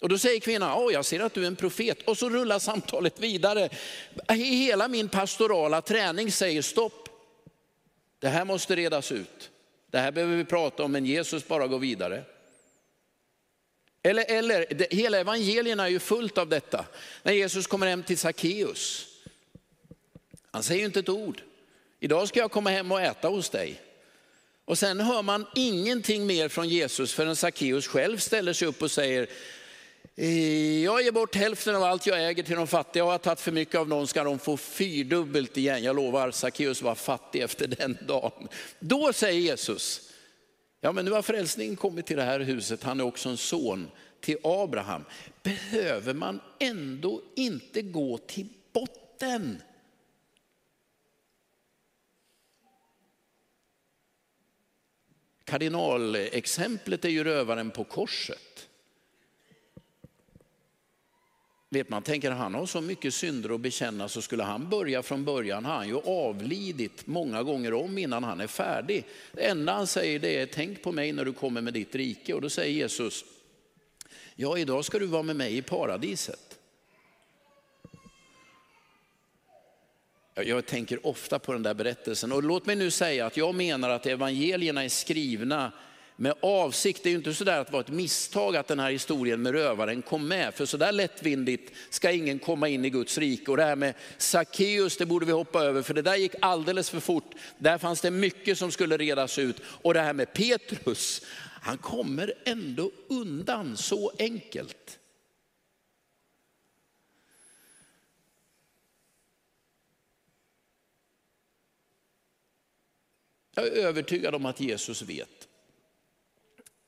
Och 0.01 0.09
då 0.09 0.17
säger 0.17 0.39
kvinnan, 0.39 0.77
oh, 0.77 0.93
jag 0.93 1.05
ser 1.05 1.19
att 1.19 1.33
du 1.33 1.43
är 1.43 1.47
en 1.47 1.55
profet. 1.55 2.01
Och 2.01 2.17
så 2.17 2.29
rullar 2.29 2.59
samtalet 2.59 3.19
vidare. 3.19 3.69
Hela 4.29 4.87
min 4.87 5.09
pastorala 5.09 5.81
träning 5.81 6.31
säger 6.31 6.61
stopp. 6.61 7.09
Det 8.19 8.27
här 8.27 8.45
måste 8.45 8.75
redas 8.75 9.11
ut. 9.11 9.50
Det 9.91 9.99
här 9.99 10.11
behöver 10.11 10.35
vi 10.35 10.45
prata 10.45 10.83
om, 10.83 10.91
men 10.91 11.05
Jesus 11.05 11.47
bara 11.47 11.67
går 11.67 11.79
vidare. 11.79 12.23
Eller, 14.03 14.25
eller 14.27 14.65
det, 14.69 14.93
hela 14.93 15.19
evangelierna 15.19 15.83
är 15.83 15.89
ju 15.89 15.99
fullt 15.99 16.37
av 16.37 16.49
detta. 16.49 16.85
När 17.23 17.33
Jesus 17.33 17.67
kommer 17.67 17.87
hem 17.87 18.03
till 18.03 18.17
Sackeus. 18.17 19.07
Han 20.51 20.63
säger 20.63 20.79
ju 20.79 20.85
inte 20.85 20.99
ett 20.99 21.09
ord. 21.09 21.41
Idag 21.99 22.27
ska 22.27 22.39
jag 22.39 22.51
komma 22.51 22.69
hem 22.69 22.91
och 22.91 23.01
äta 23.01 23.27
hos 23.27 23.49
dig. 23.49 23.81
Och 24.65 24.77
sen 24.77 24.99
hör 24.99 25.21
man 25.21 25.45
ingenting 25.55 26.25
mer 26.25 26.49
från 26.49 26.69
Jesus 26.69 27.13
förrän 27.13 27.35
Sackeus 27.35 27.87
själv 27.87 28.17
ställer 28.17 28.53
sig 28.53 28.67
upp 28.67 28.81
och 28.81 28.91
säger, 28.91 29.29
Eh, 30.21 30.83
jag 30.83 31.03
ger 31.03 31.11
bort 31.11 31.35
hälften 31.35 31.75
av 31.75 31.83
allt 31.83 32.05
jag 32.05 32.27
äger 32.27 32.43
till 32.43 32.55
de 32.55 32.67
fattiga. 32.67 33.03
Har 33.03 33.11
jag 33.11 33.21
tagit 33.21 33.39
för 33.39 33.51
mycket 33.51 33.75
av 33.75 33.87
någon 33.87 34.07
ska 34.07 34.23
de 34.23 34.39
få 34.39 34.57
fyrdubbelt 34.57 35.57
igen. 35.57 35.83
Jag 35.83 35.95
lovar, 35.95 36.31
Sackeus 36.31 36.81
var 36.81 36.95
fattig 36.95 37.41
efter 37.41 37.67
den 37.67 37.97
dagen. 38.07 38.47
Då 38.79 39.13
säger 39.13 39.39
Jesus, 39.39 40.11
ja 40.81 40.91
men 40.91 41.05
nu 41.05 41.11
har 41.11 41.21
frälsningen 41.21 41.75
kommit 41.75 42.05
till 42.05 42.17
det 42.17 42.23
här 42.23 42.39
huset. 42.39 42.83
Han 42.83 42.99
är 42.99 43.03
också 43.03 43.29
en 43.29 43.37
son 43.37 43.91
till 44.19 44.37
Abraham. 44.43 45.05
Behöver 45.43 46.13
man 46.13 46.41
ändå 46.59 47.21
inte 47.35 47.81
gå 47.81 48.17
till 48.17 48.47
botten? 48.73 49.61
Kardinalexemplet 55.43 57.05
är 57.05 57.09
ju 57.09 57.23
rövaren 57.23 57.71
på 57.71 57.83
korset. 57.83 58.67
Vet 61.73 61.89
man 61.89 62.03
tänker 62.03 62.31
han 62.31 62.53
har 62.53 62.65
så 62.65 62.81
mycket 62.81 63.13
synder 63.13 63.55
att 63.55 63.61
bekänna 63.61 64.09
så 64.09 64.21
skulle 64.21 64.43
han 64.43 64.69
börja 64.69 65.03
från 65.03 65.25
början 65.25 65.65
har 65.65 65.75
han 65.75 65.87
ju 65.87 65.97
avlidit 65.97 67.07
många 67.07 67.43
gånger 67.43 67.73
om 67.73 67.97
innan 67.97 68.23
han 68.23 68.41
är 68.41 68.47
färdig. 68.47 69.05
Det 69.31 69.45
enda 69.45 69.73
han 69.73 69.87
säger 69.87 70.19
det 70.19 70.37
är 70.37 70.45
tänk 70.45 70.83
på 70.83 70.91
mig 70.91 71.11
när 71.11 71.25
du 71.25 71.33
kommer 71.33 71.61
med 71.61 71.73
ditt 71.73 71.95
rike 71.95 72.33
och 72.33 72.41
då 72.41 72.49
säger 72.49 72.73
Jesus 72.73 73.25
ja 74.35 74.57
idag 74.57 74.85
ska 74.85 74.99
du 74.99 75.05
vara 75.05 75.23
med 75.23 75.35
mig 75.35 75.57
i 75.57 75.61
paradiset. 75.61 76.59
Jag 80.35 80.65
tänker 80.65 81.07
ofta 81.07 81.39
på 81.39 81.53
den 81.53 81.63
där 81.63 81.73
berättelsen 81.73 82.31
och 82.31 82.43
låt 82.43 82.65
mig 82.65 82.75
nu 82.75 82.91
säga 82.91 83.25
att 83.25 83.37
jag 83.37 83.55
menar 83.55 83.89
att 83.89 84.05
evangelierna 84.05 84.83
är 84.83 84.89
skrivna 84.89 85.71
med 86.21 86.33
avsikt. 86.41 87.03
Det 87.03 87.09
är 87.09 87.11
ju 87.11 87.17
inte 87.17 87.33
sådär 87.33 87.59
att 87.59 87.67
det 87.67 87.73
var 87.73 87.79
ett 87.79 87.87
misstag 87.87 88.55
att 88.55 88.67
den 88.67 88.79
här 88.79 88.91
historien 88.91 89.41
med 89.41 89.51
rövaren 89.51 90.01
kom 90.01 90.27
med. 90.27 90.53
För 90.53 90.65
sådär 90.65 90.91
lättvindigt 90.91 91.73
ska 91.89 92.11
ingen 92.11 92.39
komma 92.39 92.67
in 92.67 92.85
i 92.85 92.89
Guds 92.89 93.17
rike. 93.17 93.51
Och 93.51 93.57
det 93.57 93.63
här 93.63 93.75
med 93.75 93.93
Sackeus, 94.17 94.97
det 94.97 95.05
borde 95.05 95.25
vi 95.25 95.31
hoppa 95.31 95.63
över 95.63 95.81
för 95.81 95.93
det 95.93 96.01
där 96.01 96.15
gick 96.15 96.35
alldeles 96.41 96.89
för 96.89 96.99
fort. 96.99 97.31
Där 97.57 97.77
fanns 97.77 98.01
det 98.01 98.11
mycket 98.11 98.57
som 98.57 98.71
skulle 98.71 98.97
redas 98.97 99.39
ut. 99.39 99.61
Och 99.65 99.93
det 99.93 99.99
här 99.99 100.13
med 100.13 100.33
Petrus, 100.33 101.21
han 101.61 101.77
kommer 101.77 102.33
ändå 102.45 102.91
undan 103.07 103.77
så 103.77 104.11
enkelt. 104.19 104.99
Jag 113.55 113.67
är 113.67 113.71
övertygad 113.71 114.35
om 114.35 114.45
att 114.45 114.59
Jesus 114.59 115.01
vet 115.01 115.47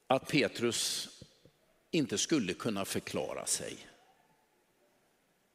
att 0.07 0.27
Petrus 0.27 1.10
inte 1.91 2.17
skulle 2.17 2.53
kunna 2.53 2.86
förklara 2.86 3.45
sig. 3.45 3.77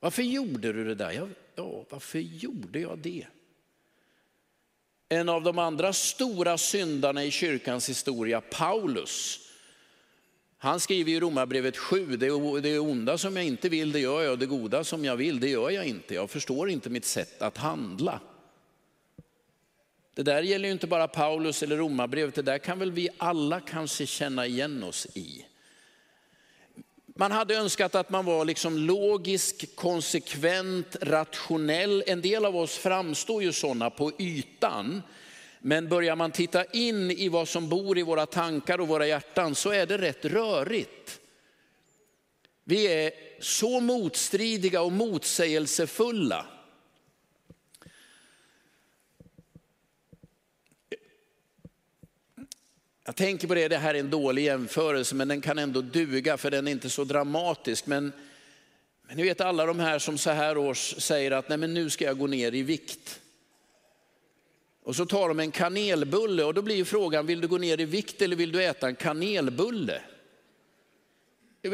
Varför 0.00 0.23
gjorde 0.23 0.73
du 0.73 0.85
det 0.85 0.95
där? 0.95 1.12
Ja, 1.12 1.28
ja, 1.55 1.85
varför 1.90 2.19
gjorde 2.19 2.81
jag 2.81 2.99
det? 2.99 3.26
En 5.09 5.28
av 5.28 5.43
de 5.43 5.59
andra 5.59 5.93
stora 5.93 6.59
syndarna 6.59 7.25
i 7.25 7.31
kyrkans 7.31 7.88
historia, 7.88 8.40
Paulus, 8.40 9.40
han 10.59 10.81
skriver 10.81 11.12
i 11.12 11.21
Romarbrevet 11.21 11.76
7, 11.76 12.17
det 12.17 12.78
onda 12.78 13.19
som 13.19 13.37
jag 13.37 13.45
inte 13.45 13.69
vill 13.69 13.93
det 13.93 14.00
gör 14.00 14.23
jag, 14.23 14.38
det 14.38 14.47
goda 14.47 14.85
som 14.85 15.05
jag 15.05 15.17
vill 15.17 15.40
det 15.40 15.49
gör 15.49 15.71
jag 15.71 15.87
inte. 15.87 16.14
Jag 16.14 16.31
förstår 16.31 16.71
inte 16.71 16.90
mitt 16.90 17.05
sätt 17.05 17.43
att 17.43 17.57
handla. 17.57 18.21
Det 20.19 20.25
där 20.25 20.43
gäller 20.43 20.69
ju 20.69 20.73
inte 20.73 20.87
bara 20.87 21.09
Paulus 21.09 21.63
eller 21.63 21.77
Romarbrevet, 21.77 22.35
det 22.35 22.43
där 22.43 22.59
kan 22.59 22.79
väl 22.79 22.93
vi 22.93 23.09
alla 23.19 23.61
kanske 23.61 24.07
känna 24.07 24.47
igen 24.47 24.83
oss 24.83 25.07
i. 25.15 25.45
Man 27.07 27.33
hade 27.33 27.55
önskat 27.55 27.95
att 27.95 28.11
man 28.11 28.25
var 28.25 28.45
liksom 28.45 28.79
logisk, 28.79 29.77
konsekvent, 29.77 30.97
rationell. 31.01 32.05
En 32.07 32.21
del 32.21 32.45
av 32.45 32.57
oss 32.57 32.77
framstår 32.77 33.43
ju 33.43 33.53
sådana 33.53 33.91
på 33.91 34.13
ytan. 34.19 35.03
Men 35.61 35.89
börjar 35.89 36.17
man 36.17 36.31
titta 36.31 36.65
in 36.65 37.11
i 37.11 37.29
vad 37.29 37.49
som 37.49 37.69
bor 37.69 37.99
i 37.99 38.03
våra 38.03 38.27
tankar 38.27 38.81
och 38.81 38.89
våra 38.89 39.07
hjärtan 39.07 39.55
så 39.55 39.71
är 39.71 39.87
det 39.87 39.99
rätt 39.99 40.25
rörigt. 40.25 41.21
Vi 42.65 43.05
är 43.05 43.13
så 43.41 43.81
motstridiga 43.81 44.83
och 44.83 44.93
motsägelsefulla. 44.93 46.47
Jag 53.09 53.17
tänker 53.17 53.49
på 53.49 53.55
det, 53.55 53.69
det 53.69 53.77
här 53.77 53.95
är 53.95 53.99
en 53.99 54.11
dålig 54.11 54.45
jämförelse 54.45 55.15
men 55.15 55.29
den 55.29 55.41
kan 55.41 55.59
ändå 55.59 55.81
duga 55.81 56.37
för 56.37 56.50
den 56.50 56.69
är 56.69 56.73
inte 56.73 56.91
så 56.91 57.05
dramatisk. 57.05 57.87
Men, 57.87 58.12
men 59.07 59.17
ni 59.17 59.23
vet 59.23 59.41
alla 59.41 59.67
de 59.67 59.81
här 59.81 59.99
som 59.99 60.19
så 60.19 60.31
här 60.31 60.59
års 60.59 60.95
säger 60.99 61.31
att 61.31 61.49
Nej, 61.49 61.59
men 61.59 61.75
nu 61.75 61.91
ska 61.91 62.05
jag 62.05 62.19
gå 62.19 62.27
ner 62.27 62.55
i 62.55 62.62
vikt. 62.62 63.21
Och 64.85 64.97
så 64.97 65.07
tar 65.07 65.29
de 65.29 65.41
en 65.41 65.50
kanelbulle 65.50 66.45
och 66.45 66.55
då 66.55 66.62
blir 66.62 66.85
frågan, 66.85 67.27
vill 67.27 67.41
du 67.41 67.49
gå 67.49 67.59
ner 67.59 67.81
i 67.81 67.85
vikt 67.85 68.23
eller 68.23 68.37
vill 68.37 68.53
du 68.53 68.65
äta 68.65 68.88
en 68.88 68.97
kanelbulle? 68.97 70.00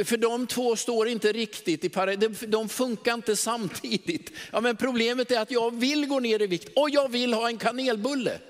För 0.05 0.17
de 0.17 0.47
två 0.47 0.77
står 0.77 1.09
inte 1.09 1.33
riktigt 1.33 1.85
i 1.85 1.89
parallell, 1.89 2.35
de 2.47 2.69
funkar 2.69 3.15
inte 3.15 3.37
samtidigt. 3.37 4.31
Ja, 4.53 4.61
men 4.61 4.77
problemet 4.77 5.31
är 5.31 5.41
att 5.41 5.51
jag 5.51 5.75
vill 5.75 6.07
gå 6.07 6.21
ner 6.21 6.43
i 6.43 6.47
vikt 6.47 6.69
och 6.77 6.91
jag 6.91 7.09
vill 7.09 7.35
ha 7.35 7.49
en 7.49 7.59
kanelbulle. 7.59 8.41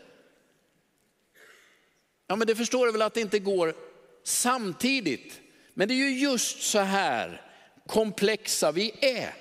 Ja, 2.26 2.36
men 2.36 2.46
det 2.46 2.56
förstår 2.56 2.86
du 2.86 2.92
väl 2.92 3.02
att 3.02 3.14
det 3.14 3.20
inte 3.20 3.38
går 3.38 3.74
samtidigt. 4.24 5.40
Men 5.74 5.88
det 5.88 5.94
är 5.94 5.96
ju 5.96 6.18
just 6.18 6.62
så 6.62 6.78
här 6.78 7.42
komplexa 7.86 8.72
vi 8.72 8.94
är. 9.00 9.34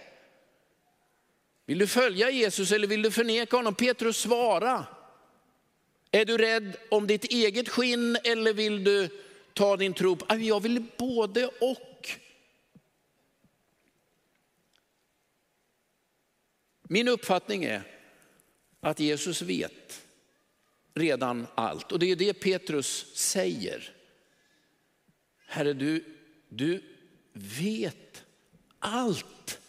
Vill 1.65 1.77
du 1.77 1.87
följa 1.87 2.29
Jesus 2.29 2.71
eller 2.71 2.87
vill 2.87 3.01
du 3.01 3.11
förneka 3.11 3.57
honom? 3.57 3.75
Petrus 3.75 4.17
svara. 4.17 4.85
Är 6.11 6.25
du 6.25 6.37
rädd 6.37 6.75
om 6.91 7.07
ditt 7.07 7.23
eget 7.23 7.69
skinn 7.69 8.17
eller 8.23 8.53
vill 8.53 8.83
du 8.83 9.09
ta 9.53 9.77
din 9.77 9.93
tro 9.93 10.15
på, 10.15 10.35
jag 10.35 10.59
vill 10.59 10.85
både 10.97 11.47
och. 11.47 12.09
Min 16.83 17.07
uppfattning 17.07 17.63
är 17.63 17.83
att 18.79 18.99
Jesus 18.99 19.41
vet 19.41 20.02
redan 20.93 21.47
allt. 21.55 21.91
Och 21.91 21.99
det 21.99 22.11
är 22.11 22.15
det 22.15 22.33
Petrus 22.33 23.15
säger. 23.15 23.95
Herre, 25.45 25.73
du, 25.73 26.17
du 26.49 26.83
vet 27.33 28.23
allt. 28.79 29.59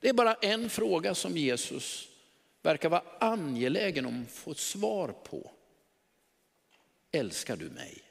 Det 0.00 0.08
är 0.08 0.12
bara 0.12 0.34
en 0.34 0.70
fråga 0.70 1.14
som 1.14 1.36
Jesus 1.36 2.08
verkar 2.62 2.88
vara 2.88 3.04
angelägen 3.20 4.06
om 4.06 4.22
att 4.22 4.30
få 4.30 4.50
ett 4.50 4.58
svar 4.58 5.08
på. 5.08 5.52
Älskar 7.10 7.56
du 7.56 7.70
mig? 7.70 8.02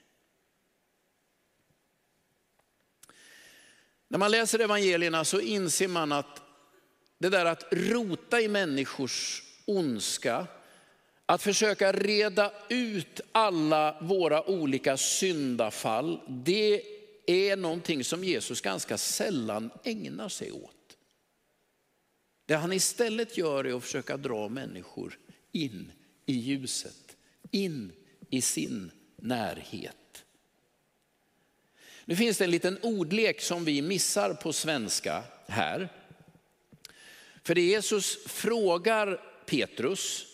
När 4.08 4.18
man 4.20 4.32
läser 4.32 4.60
evangelierna 4.60 5.26
så 5.26 5.40
inser 5.40 5.88
man 5.88 6.12
att 6.12 6.43
det 7.24 7.30
där 7.30 7.46
att 7.46 7.66
rota 7.72 8.42
i 8.42 8.48
människors 8.48 9.44
ondska, 9.66 10.48
att 11.26 11.42
försöka 11.42 11.92
reda 11.92 12.52
ut 12.70 13.22
alla 13.32 13.98
våra 14.02 14.50
olika 14.50 14.98
syndafall, 14.98 16.20
det 16.28 16.82
är 17.26 17.56
någonting 17.56 18.04
som 18.04 18.24
Jesus 18.24 18.62
ganska 18.62 18.98
sällan 18.98 19.70
ägnar 19.84 20.30
sig 20.30 20.52
åt. 20.52 20.98
Det 22.46 22.56
han 22.56 22.74
istället 22.74 23.38
gör 23.38 23.64
är 23.66 23.78
att 23.78 23.84
försöka 23.84 24.18
dra 24.18 24.50
människor 24.50 25.20
in 25.52 25.92
i 26.26 26.34
ljuset, 26.34 27.18
in 27.52 27.92
i 28.30 28.42
sin 28.42 28.92
närhet. 29.16 30.26
Nu 32.06 32.16
finns 32.16 32.38
det 32.38 32.44
en 32.44 32.52
liten 32.52 32.78
ordlek 32.82 33.42
som 33.42 33.66
vi 33.66 33.82
missar 33.82 34.34
på 34.34 34.54
svenska 34.54 35.24
här. 35.48 35.90
För 37.44 37.56
det 37.56 37.62
Jesus 37.62 38.18
frågar 38.26 39.22
Petrus 39.46 40.26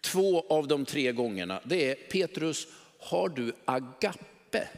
två 0.00 0.46
av 0.48 0.68
de 0.68 0.84
tre 0.84 1.12
gångerna, 1.12 1.60
det 1.64 1.90
är 1.90 1.94
Petrus, 1.94 2.66
har 2.98 3.28
du 3.28 3.52
agape? 3.64 4.68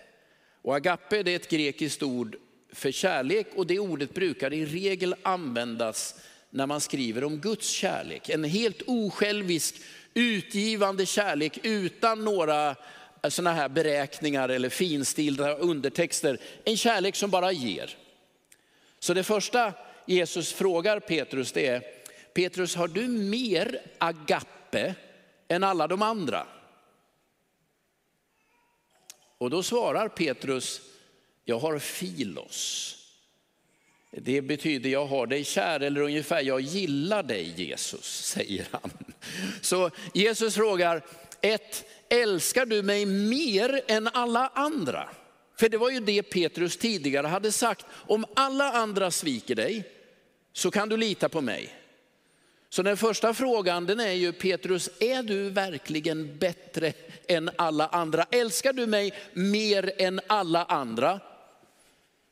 Och 0.62 0.76
agape 0.76 1.22
det 1.22 1.30
är 1.30 1.36
ett 1.36 1.50
grekiskt 1.50 2.02
ord 2.02 2.36
för 2.72 2.90
kärlek 2.90 3.46
och 3.54 3.66
det 3.66 3.78
ordet 3.78 4.14
brukar 4.14 4.52
i 4.52 4.66
regel 4.66 5.14
användas 5.22 6.14
när 6.50 6.66
man 6.66 6.80
skriver 6.80 7.24
om 7.24 7.36
Guds 7.38 7.68
kärlek. 7.68 8.28
En 8.28 8.44
helt 8.44 8.82
osjälvisk, 8.86 9.74
utgivande 10.14 11.06
kärlek 11.06 11.58
utan 11.62 12.24
några 12.24 12.70
eh, 13.22 13.28
sådana 13.28 13.56
här 13.56 13.68
beräkningar 13.68 14.48
eller 14.48 14.68
finstilta 14.68 15.54
undertexter. 15.54 16.38
En 16.64 16.76
kärlek 16.76 17.16
som 17.16 17.30
bara 17.30 17.52
ger. 17.52 17.96
Så 18.98 19.14
det 19.14 19.24
första 19.24 19.72
Jesus 20.08 20.52
frågar 20.52 21.00
Petrus 21.00 21.52
det 21.52 21.66
är, 21.66 21.82
Petrus 22.34 22.76
har 22.76 22.88
du 22.88 23.08
mer 23.08 23.80
agape 23.98 24.94
än 25.48 25.64
alla 25.64 25.86
de 25.86 26.02
andra? 26.02 26.46
Och 29.38 29.50
då 29.50 29.62
svarar 29.62 30.08
Petrus, 30.08 30.80
jag 31.44 31.58
har 31.58 31.78
filos. 31.78 32.94
Det 34.10 34.42
betyder 34.42 34.90
jag 34.90 35.06
har 35.06 35.26
dig 35.26 35.44
kär 35.44 35.80
eller 35.80 36.00
ungefär 36.00 36.42
jag 36.42 36.60
gillar 36.60 37.22
dig 37.22 37.54
Jesus, 37.56 38.04
säger 38.24 38.68
han. 38.70 38.90
Så 39.60 39.90
Jesus 40.14 40.54
frågar, 40.54 41.02
ett, 41.40 41.84
älskar 42.08 42.66
du 42.66 42.82
mig 42.82 43.06
mer 43.06 43.80
än 43.88 44.08
alla 44.08 44.48
andra? 44.54 45.08
För 45.58 45.68
det 45.68 45.78
var 45.78 45.90
ju 45.90 46.00
det 46.00 46.22
Petrus 46.22 46.76
tidigare 46.76 47.26
hade 47.26 47.52
sagt, 47.52 47.86
om 47.90 48.24
alla 48.36 48.72
andra 48.72 49.10
sviker 49.10 49.54
dig 49.54 49.94
så 50.52 50.70
kan 50.70 50.88
du 50.88 50.96
lita 50.96 51.28
på 51.28 51.40
mig. 51.40 51.74
Så 52.68 52.82
den 52.82 52.96
första 52.96 53.34
frågan 53.34 53.86
den 53.86 54.00
är 54.00 54.12
ju 54.12 54.32
Petrus, 54.32 54.90
är 55.00 55.22
du 55.22 55.50
verkligen 55.50 56.38
bättre 56.38 56.92
än 57.26 57.50
alla 57.56 57.86
andra? 57.86 58.26
Älskar 58.30 58.72
du 58.72 58.86
mig 58.86 59.12
mer 59.32 59.92
än 59.98 60.20
alla 60.26 60.64
andra? 60.64 61.20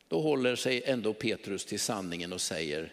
Då 0.09 0.20
håller 0.20 0.57
sig 0.57 0.83
ändå 0.85 1.14
Petrus 1.14 1.64
till 1.64 1.81
sanningen 1.81 2.33
och 2.33 2.40
säger, 2.40 2.92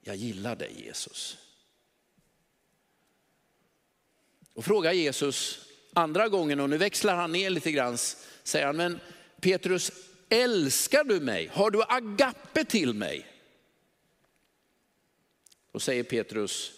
jag 0.00 0.16
gillar 0.16 0.56
dig 0.56 0.72
Jesus. 0.86 1.38
Och 4.54 4.64
frågar 4.64 4.92
Jesus 4.92 5.60
andra 5.92 6.28
gången, 6.28 6.60
och 6.60 6.70
nu 6.70 6.78
växlar 6.78 7.16
han 7.16 7.32
ner 7.32 7.50
lite 7.50 7.72
grann, 7.72 7.98
säger 8.42 8.66
han, 8.66 8.76
men 8.76 9.00
Petrus, 9.40 9.92
älskar 10.28 11.04
du 11.04 11.20
mig? 11.20 11.50
Har 11.52 11.70
du 11.70 11.82
agape 11.88 12.64
till 12.64 12.94
mig? 12.94 13.26
Då 15.76 15.80
säger 15.80 16.02
Petrus, 16.02 16.72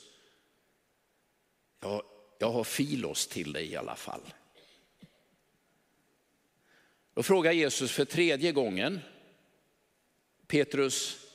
ja, 1.80 2.02
jag 2.38 2.50
har 2.50 2.64
filos 2.64 3.26
till 3.26 3.52
dig 3.52 3.66
i 3.66 3.76
alla 3.76 3.96
fall. 3.96 4.20
Då 7.14 7.22
frågar 7.22 7.52
Jesus 7.52 7.92
för 7.92 8.04
tredje 8.04 8.52
gången, 8.52 9.00
Petrus, 10.46 11.26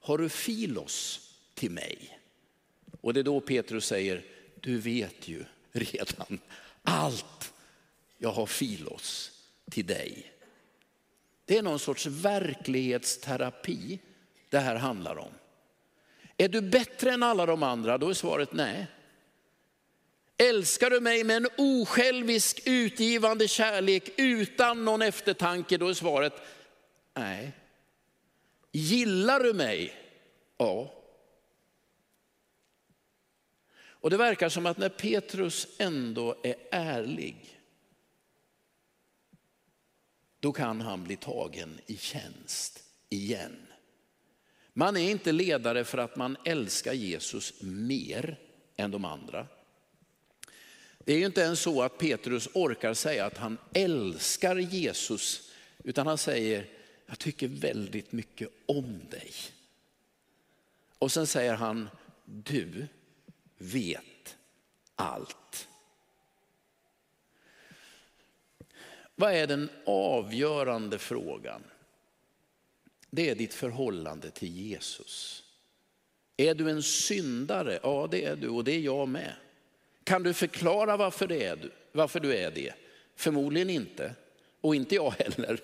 har 0.00 0.18
du 0.18 0.28
filos 0.28 1.30
till 1.54 1.70
mig? 1.70 2.18
Och 3.00 3.14
det 3.14 3.20
är 3.20 3.24
då 3.24 3.40
Petrus 3.40 3.86
säger, 3.86 4.24
du 4.60 4.78
vet 4.78 5.28
ju 5.28 5.44
redan 5.72 6.38
allt. 6.82 7.52
Jag 8.18 8.32
har 8.32 8.46
filos 8.46 9.32
till 9.70 9.86
dig. 9.86 10.32
Det 11.44 11.58
är 11.58 11.62
någon 11.62 11.78
sorts 11.78 12.06
verklighetsterapi 12.06 13.98
det 14.50 14.58
här 14.58 14.76
handlar 14.76 15.16
om. 15.16 15.32
Är 16.40 16.48
du 16.48 16.60
bättre 16.60 17.12
än 17.12 17.22
alla 17.22 17.46
de 17.46 17.62
andra? 17.62 17.98
Då 17.98 18.08
är 18.08 18.14
svaret 18.14 18.52
nej. 18.52 18.86
Älskar 20.36 20.90
du 20.90 21.00
mig 21.00 21.24
med 21.24 21.36
en 21.36 21.48
osjälvisk 21.58 22.62
utgivande 22.64 23.48
kärlek 23.48 24.10
utan 24.16 24.84
någon 24.84 25.02
eftertanke? 25.02 25.76
Då 25.76 25.88
är 25.88 25.94
svaret 25.94 26.32
nej. 27.14 27.52
Gillar 28.72 29.40
du 29.40 29.52
mig? 29.52 29.94
Ja. 30.56 30.94
Och 33.72 34.10
det 34.10 34.16
verkar 34.16 34.48
som 34.48 34.66
att 34.66 34.78
när 34.78 34.88
Petrus 34.88 35.68
ändå 35.78 36.36
är 36.42 36.56
ärlig, 36.70 37.60
då 40.40 40.52
kan 40.52 40.80
han 40.80 41.04
bli 41.04 41.16
tagen 41.16 41.80
i 41.86 41.96
tjänst 41.96 42.84
igen. 43.08 43.69
Man 44.72 44.96
är 44.96 45.10
inte 45.10 45.32
ledare 45.32 45.84
för 45.84 45.98
att 45.98 46.16
man 46.16 46.36
älskar 46.44 46.92
Jesus 46.92 47.54
mer 47.62 48.38
än 48.76 48.90
de 48.90 49.04
andra. 49.04 49.46
Det 50.98 51.12
är 51.12 51.18
ju 51.18 51.26
inte 51.26 51.40
ens 51.40 51.60
så 51.60 51.82
att 51.82 51.98
Petrus 51.98 52.48
orkar 52.54 52.94
säga 52.94 53.26
att 53.26 53.38
han 53.38 53.58
älskar 53.74 54.56
Jesus, 54.56 55.52
utan 55.84 56.06
han 56.06 56.18
säger, 56.18 56.68
jag 57.06 57.18
tycker 57.18 57.48
väldigt 57.48 58.12
mycket 58.12 58.48
om 58.66 59.00
dig. 59.10 59.32
Och 60.98 61.12
sen 61.12 61.26
säger 61.26 61.54
han, 61.54 61.88
du 62.24 62.86
vet 63.58 64.36
allt. 64.94 65.68
Vad 69.14 69.32
är 69.32 69.46
den 69.46 69.70
avgörande 69.86 70.98
frågan? 70.98 71.62
Det 73.10 73.30
är 73.30 73.34
ditt 73.34 73.54
förhållande 73.54 74.30
till 74.30 74.56
Jesus. 74.56 75.42
Är 76.36 76.54
du 76.54 76.70
en 76.70 76.82
syndare? 76.82 77.78
Ja, 77.82 78.08
det 78.10 78.24
är 78.24 78.36
du 78.36 78.48
och 78.48 78.64
det 78.64 78.72
är 78.72 78.80
jag 78.80 79.08
med. 79.08 79.32
Kan 80.04 80.22
du 80.22 80.34
förklara 80.34 80.96
varför, 80.96 81.26
det 81.26 81.44
är, 81.44 81.70
varför 81.92 82.20
du 82.20 82.36
är 82.36 82.50
det? 82.50 82.72
Förmodligen 83.16 83.70
inte, 83.70 84.14
och 84.60 84.74
inte 84.74 84.94
jag 84.94 85.10
heller. 85.10 85.60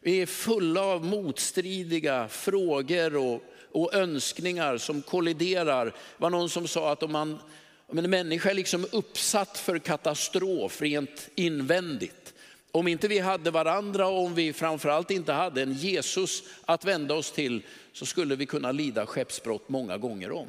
Vi 0.00 0.22
är 0.22 0.26
fulla 0.26 0.82
av 0.82 1.04
motstridiga 1.04 2.28
frågor 2.28 3.16
och, 3.16 3.42
och 3.72 3.94
önskningar 3.94 4.78
som 4.78 5.02
kolliderar. 5.02 5.84
Det 5.84 5.92
var 6.16 6.30
någon 6.30 6.50
som 6.50 6.68
sa 6.68 6.92
att 6.92 7.02
om, 7.02 7.12
man, 7.12 7.38
om 7.86 7.98
en 7.98 8.10
människa 8.10 8.50
är 8.50 8.54
liksom 8.54 8.86
uppsatt 8.92 9.58
för 9.58 9.78
katastrof 9.78 10.82
rent 10.82 11.28
invändigt, 11.34 12.27
om 12.72 12.88
inte 12.88 13.08
vi 13.08 13.18
hade 13.18 13.50
varandra 13.50 14.06
och 14.06 14.24
om 14.24 14.34
vi 14.34 14.52
framförallt 14.52 15.10
inte 15.10 15.32
hade 15.32 15.62
en 15.62 15.72
Jesus 15.72 16.42
att 16.64 16.84
vända 16.84 17.14
oss 17.14 17.32
till 17.32 17.62
så 17.92 18.06
skulle 18.06 18.36
vi 18.36 18.46
kunna 18.46 18.72
lida 18.72 19.06
skeppsbrott 19.06 19.68
många 19.68 19.98
gånger 19.98 20.32
om. 20.32 20.48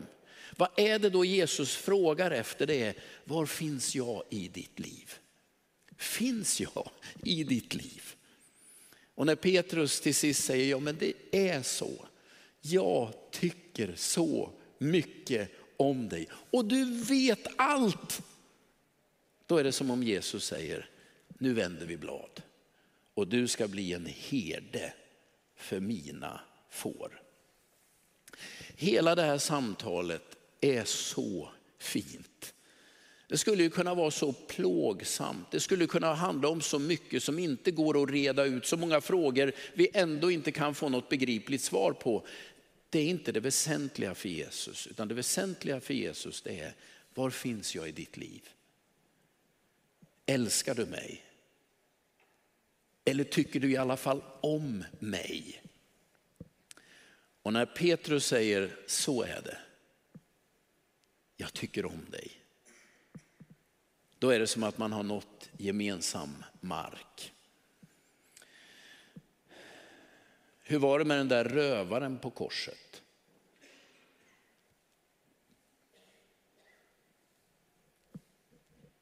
Vad 0.58 0.69
är 0.75 0.99
det 0.99 1.10
då 1.10 1.25
Jesus 1.25 1.75
frågar 1.75 2.32
efter? 2.32 2.67
Det 2.67 2.84
är, 2.84 2.93
var 3.23 3.45
finns 3.45 3.95
jag 3.95 4.23
i 4.29 4.47
ditt 4.47 4.79
liv? 4.79 5.13
Finns 5.97 6.62
jag 6.62 6.89
i 7.23 7.43
ditt 7.43 7.73
liv? 7.73 8.03
Och 9.15 9.25
när 9.25 9.36
Petrus 9.36 10.01
till 10.01 10.15
sist 10.15 10.43
säger, 10.43 10.69
ja 10.69 10.79
men 10.79 10.97
det 10.97 11.13
är 11.32 11.62
så. 11.62 12.05
Jag 12.62 13.13
tycker 13.32 13.93
så 13.95 14.51
mycket 14.77 15.51
om 15.77 16.10
dig 16.10 16.27
och 16.51 16.65
du 16.65 17.01
vet 17.03 17.47
allt. 17.55 18.21
Då 19.45 19.58
är 19.58 19.63
det 19.63 19.71
som 19.71 19.91
om 19.91 20.03
Jesus 20.03 20.45
säger, 20.45 20.89
nu 21.39 21.54
vänder 21.54 21.86
vi 21.86 21.97
blad 21.97 22.41
och 23.13 23.28
du 23.28 23.47
ska 23.47 23.67
bli 23.67 23.93
en 23.93 24.06
herde 24.06 24.93
för 25.56 25.80
mina 25.80 26.41
får. 26.69 27.21
Hela 28.75 29.15
det 29.15 29.23
här 29.23 29.38
samtalet 29.38 30.38
är 30.62 30.84
så 30.84 31.49
fint. 31.78 32.54
Det 33.28 33.38
skulle 33.38 33.63
ju 33.63 33.69
kunna 33.69 33.93
vara 33.93 34.12
så 34.12 34.34
plågsamt. 34.34 35.52
Det 35.52 35.60
skulle 35.60 35.88
kunna 35.88 36.13
handla 36.13 36.49
om 36.49 36.62
så 36.62 36.80
mycket 36.80 37.23
som 37.23 37.39
inte 37.39 37.71
går 37.71 38.04
att 38.04 38.10
reda 38.10 38.45
ut, 38.45 38.65
så 38.65 38.78
många 38.78 39.02
frågor 39.02 39.52
vi 39.73 39.89
ändå 39.93 40.32
inte 40.32 40.52
kan 40.52 40.75
få 40.75 40.89
något 40.89 41.10
begripligt 41.10 41.62
svar 41.62 41.91
på. 41.91 42.28
Det 42.89 42.99
är 42.99 43.06
inte 43.06 43.32
det 43.32 43.39
väsentliga 43.39 44.15
för 44.15 44.30
Jesus, 44.30 44.88
utan 44.88 45.08
det 45.08 45.13
väsentliga 45.13 45.80
för 45.80 45.93
Jesus 45.93 46.41
det 46.41 46.60
är, 46.60 46.75
var 47.13 47.30
finns 47.30 47.75
jag 47.75 47.89
i 47.89 47.91
ditt 47.91 48.17
liv? 48.17 48.49
Älskar 50.25 50.75
du 50.75 50.86
mig? 50.86 51.29
Eller 53.06 53.24
tycker 53.24 53.60
du 53.60 53.72
i 53.72 53.78
alla 53.78 53.98
fall 53.98 54.24
om 54.42 54.84
mig? 55.00 55.64
Och 57.42 57.54
när 57.54 57.66
Petrus 57.66 58.26
säger, 58.26 58.76
så 58.88 59.24
är 59.24 59.42
det, 59.42 59.58
jag 61.38 61.54
tycker 61.54 61.86
om 61.86 62.06
dig. 62.10 62.32
Då 64.20 64.30
är 64.30 64.40
det 64.40 64.48
som 64.48 64.64
att 64.64 64.78
man 64.78 64.92
har 64.92 65.04
nått 65.04 65.50
gemensam 65.58 66.44
mark. 66.62 67.34
Hur 70.64 70.80
var 70.80 71.00
det 71.00 71.06
med 71.06 71.18
den 71.18 71.28
där 71.28 71.46
rövaren 71.46 72.20
på 72.20 72.30
korset? 72.30 73.02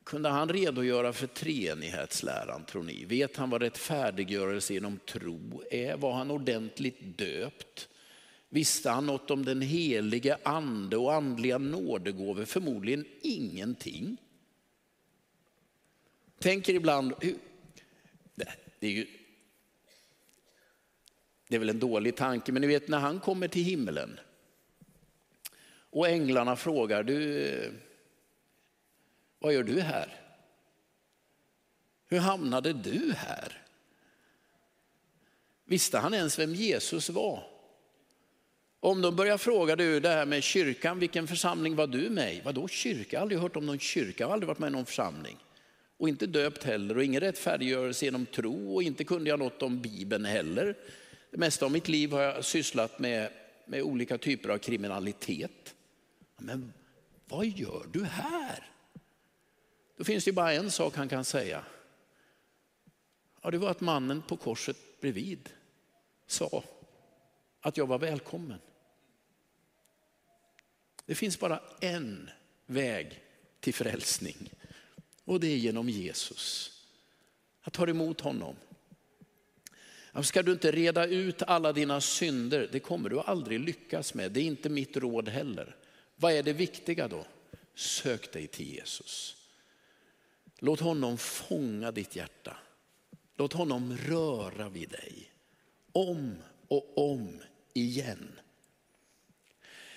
Kunde 0.07 0.29
han 0.29 0.49
redogöra 0.49 1.13
för 1.13 1.27
treenighetsläran 1.27 2.65
tror 2.65 2.83
ni? 2.83 3.05
Vet 3.05 3.37
han 3.37 3.49
vad 3.49 3.61
rättfärdiggörelse 3.61 4.73
genom 4.73 4.99
tro 4.99 5.63
är? 5.71 5.97
Var 5.97 6.13
han 6.13 6.31
ordentligt 6.31 7.17
döpt? 7.17 7.89
Visste 8.49 8.89
han 8.89 9.05
något 9.05 9.31
om 9.31 9.45
den 9.45 9.61
helige 9.61 10.37
ande 10.43 10.97
och 10.97 11.13
andliga 11.13 11.57
nådegåvor? 11.57 12.45
Förmodligen 12.45 13.05
ingenting. 13.21 14.17
Tänker 16.39 16.73
ibland, 16.73 17.13
det 18.79 18.87
är, 18.87 18.91
ju, 18.91 19.07
det 21.47 21.55
är 21.55 21.59
väl 21.59 21.69
en 21.69 21.79
dålig 21.79 22.15
tanke, 22.15 22.51
men 22.51 22.61
ni 22.61 22.67
vet 22.67 22.87
när 22.87 22.99
han 22.99 23.19
kommer 23.19 23.47
till 23.47 23.63
himlen 23.63 24.19
och 25.89 26.07
änglarna 26.07 26.55
frågar, 26.55 27.03
du, 27.03 27.71
vad 29.39 29.53
gör 29.53 29.63
du 29.63 29.81
här? 29.81 30.13
Hur 32.07 32.19
hamnade 32.19 32.73
du 32.73 33.13
här? 33.17 33.63
Visste 35.65 35.97
han 35.97 36.13
ens 36.13 36.39
vem 36.39 36.55
Jesus 36.55 37.09
var? 37.09 37.43
Om 38.79 39.01
de 39.01 39.15
börjar 39.15 39.37
fråga 39.37 39.75
du 39.75 39.99
det 39.99 40.09
här 40.09 40.25
med 40.25 40.43
kyrkan, 40.43 40.99
vilken 40.99 41.27
församling 41.27 41.75
var 41.75 41.87
du 41.87 42.09
med 42.09 42.35
i? 42.35 42.41
Vadå 42.41 42.67
kyrka? 42.67 43.07
Jag 43.11 43.19
har 43.19 43.21
aldrig 43.21 43.41
hört 43.41 43.55
om 43.55 43.65
någon 43.65 43.79
kyrka, 43.79 44.23
jag 44.23 44.27
har 44.27 44.33
aldrig 44.33 44.47
varit 44.47 44.59
med 44.59 44.67
i 44.67 44.71
någon 44.71 44.85
församling. 44.85 45.37
Och 45.97 46.09
inte 46.09 46.27
döpt 46.27 46.63
heller 46.63 46.97
och 46.97 47.03
ingen 47.03 47.21
rättfärdiggörelse 47.21 48.05
genom 48.05 48.25
tro 48.25 48.75
och 48.75 48.83
inte 48.83 49.03
kunde 49.03 49.29
jag 49.29 49.39
något 49.39 49.61
om 49.61 49.81
Bibeln 49.81 50.25
heller. 50.25 50.75
Det 51.31 51.37
mesta 51.37 51.65
av 51.65 51.71
mitt 51.71 51.87
liv 51.87 52.11
har 52.11 52.21
jag 52.21 52.45
sysslat 52.45 52.99
med, 52.99 53.29
med 53.65 53.81
olika 53.81 54.17
typer 54.17 54.49
av 54.49 54.57
kriminalitet. 54.57 55.75
Men 56.37 56.73
vad 57.25 57.45
gör 57.45 57.85
du 57.91 58.03
här? 58.03 58.71
Då 59.97 60.03
finns 60.03 60.25
det 60.25 60.31
bara 60.31 60.53
en 60.53 60.71
sak 60.71 60.95
han 60.95 61.09
kan 61.09 61.25
säga. 61.25 61.65
Ja, 63.41 63.51
det 63.51 63.57
var 63.57 63.71
att 63.71 63.81
mannen 63.81 64.21
på 64.21 64.37
korset 64.37 64.77
bredvid 65.01 65.49
sa 66.27 66.63
att 67.61 67.77
jag 67.77 67.87
var 67.87 67.99
välkommen. 67.99 68.59
Det 71.05 71.15
finns 71.15 71.39
bara 71.39 71.61
en 71.79 72.29
väg 72.65 73.21
till 73.59 73.73
frälsning 73.73 74.53
och 75.23 75.39
det 75.39 75.47
är 75.47 75.57
genom 75.57 75.89
Jesus. 75.89 76.73
Att 77.61 77.73
ta 77.73 77.89
emot 77.89 78.21
honom. 78.21 78.55
Ska 80.23 80.43
du 80.43 80.51
inte 80.51 80.71
reda 80.71 81.05
ut 81.05 81.41
alla 81.41 81.73
dina 81.73 82.01
synder, 82.01 82.69
det 82.71 82.79
kommer 82.79 83.09
du 83.09 83.19
aldrig 83.19 83.59
lyckas 83.59 84.13
med. 84.13 84.31
Det 84.31 84.39
är 84.39 84.43
inte 84.43 84.69
mitt 84.69 84.97
råd 84.97 85.29
heller. 85.29 85.75
Vad 86.15 86.33
är 86.33 86.43
det 86.43 86.53
viktiga 86.53 87.07
då? 87.07 87.25
Sök 87.75 88.33
dig 88.33 88.47
till 88.47 88.73
Jesus. 88.73 89.36
Låt 90.59 90.79
honom 90.79 91.17
fånga 91.17 91.91
ditt 91.91 92.15
hjärta. 92.15 92.57
Låt 93.35 93.53
honom 93.53 93.97
röra 93.97 94.69
vid 94.69 94.89
dig. 94.89 95.31
Om 95.91 96.35
och 96.67 97.11
om 97.11 97.41
igen. 97.73 98.39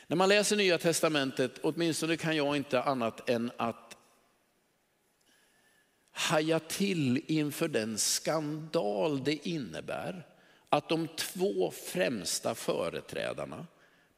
När 0.07 0.17
man 0.17 0.29
läser 0.29 0.57
Nya 0.57 0.79
Testamentet, 0.79 1.59
åtminstone 1.63 2.17
kan 2.17 2.37
jag 2.37 2.57
inte 2.57 2.83
annat 2.83 3.31
än 3.31 3.51
att 3.57 3.97
haja 6.11 6.59
till 6.59 7.25
inför 7.27 7.69
den 7.69 7.99
skandal 7.99 9.25
det 9.25 9.49
innebär 9.49 10.27
att 10.69 10.89
de 10.89 11.09
två 11.09 11.71
främsta 11.71 12.55
företrädarna, 12.55 13.67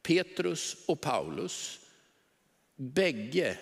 Petrus 0.02 0.76
och 0.86 1.00
Paulus, 1.00 1.80
bägge 2.76 3.58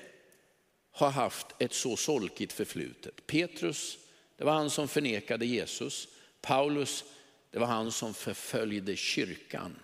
har 1.01 1.11
haft 1.11 1.47
ett 1.59 1.73
så 1.73 1.97
solkigt 1.97 2.53
förflutet. 2.53 3.27
Petrus, 3.27 3.99
det 4.37 4.45
var 4.45 4.53
han 4.53 4.71
som 4.71 4.89
förnekade 4.89 5.47
Jesus. 5.47 6.09
Paulus, 6.41 7.05
det 7.51 7.59
var 7.59 7.67
han 7.67 7.93
som 7.93 8.15
förföljde 8.15 8.97
kyrkan 8.97 9.77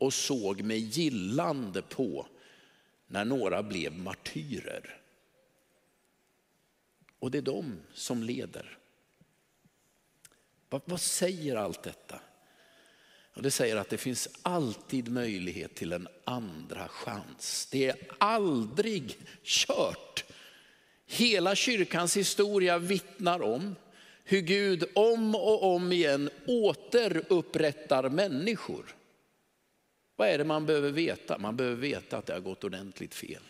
och 0.00 0.14
såg 0.14 0.62
med 0.62 0.78
gillande 0.78 1.82
på 1.82 2.26
när 3.06 3.24
några 3.24 3.62
blev 3.62 3.98
martyrer. 3.98 5.00
Och 7.18 7.30
det 7.30 7.38
är 7.38 7.42
de 7.42 7.80
som 7.94 8.22
leder. 8.22 8.78
Vad, 10.68 10.82
vad 10.84 11.00
säger 11.00 11.56
allt 11.56 11.82
detta? 11.82 12.20
Och 13.34 13.42
det 13.42 13.50
säger 13.50 13.76
att 13.76 13.88
det 13.88 13.98
finns 13.98 14.28
alltid 14.42 15.08
möjlighet 15.08 15.74
till 15.74 15.92
en 15.92 16.08
andra 16.24 16.88
chans. 16.88 17.68
Det 17.70 17.86
är 17.86 17.96
aldrig 18.18 19.18
kört. 19.42 20.24
Hela 21.12 21.54
kyrkans 21.54 22.16
historia 22.16 22.78
vittnar 22.78 23.42
om 23.42 23.76
hur 24.24 24.40
Gud 24.40 24.84
om 24.94 25.34
och 25.34 25.74
om 25.74 25.92
igen 25.92 26.30
återupprättar 26.46 28.08
människor. 28.08 28.96
Vad 30.16 30.28
är 30.28 30.38
det 30.38 30.44
man 30.44 30.66
behöver 30.66 30.90
veta? 30.90 31.38
Man 31.38 31.56
behöver 31.56 31.76
veta 31.76 32.18
att 32.18 32.26
det 32.26 32.32
har 32.32 32.40
gått 32.40 32.64
ordentligt 32.64 33.14
fel. 33.14 33.42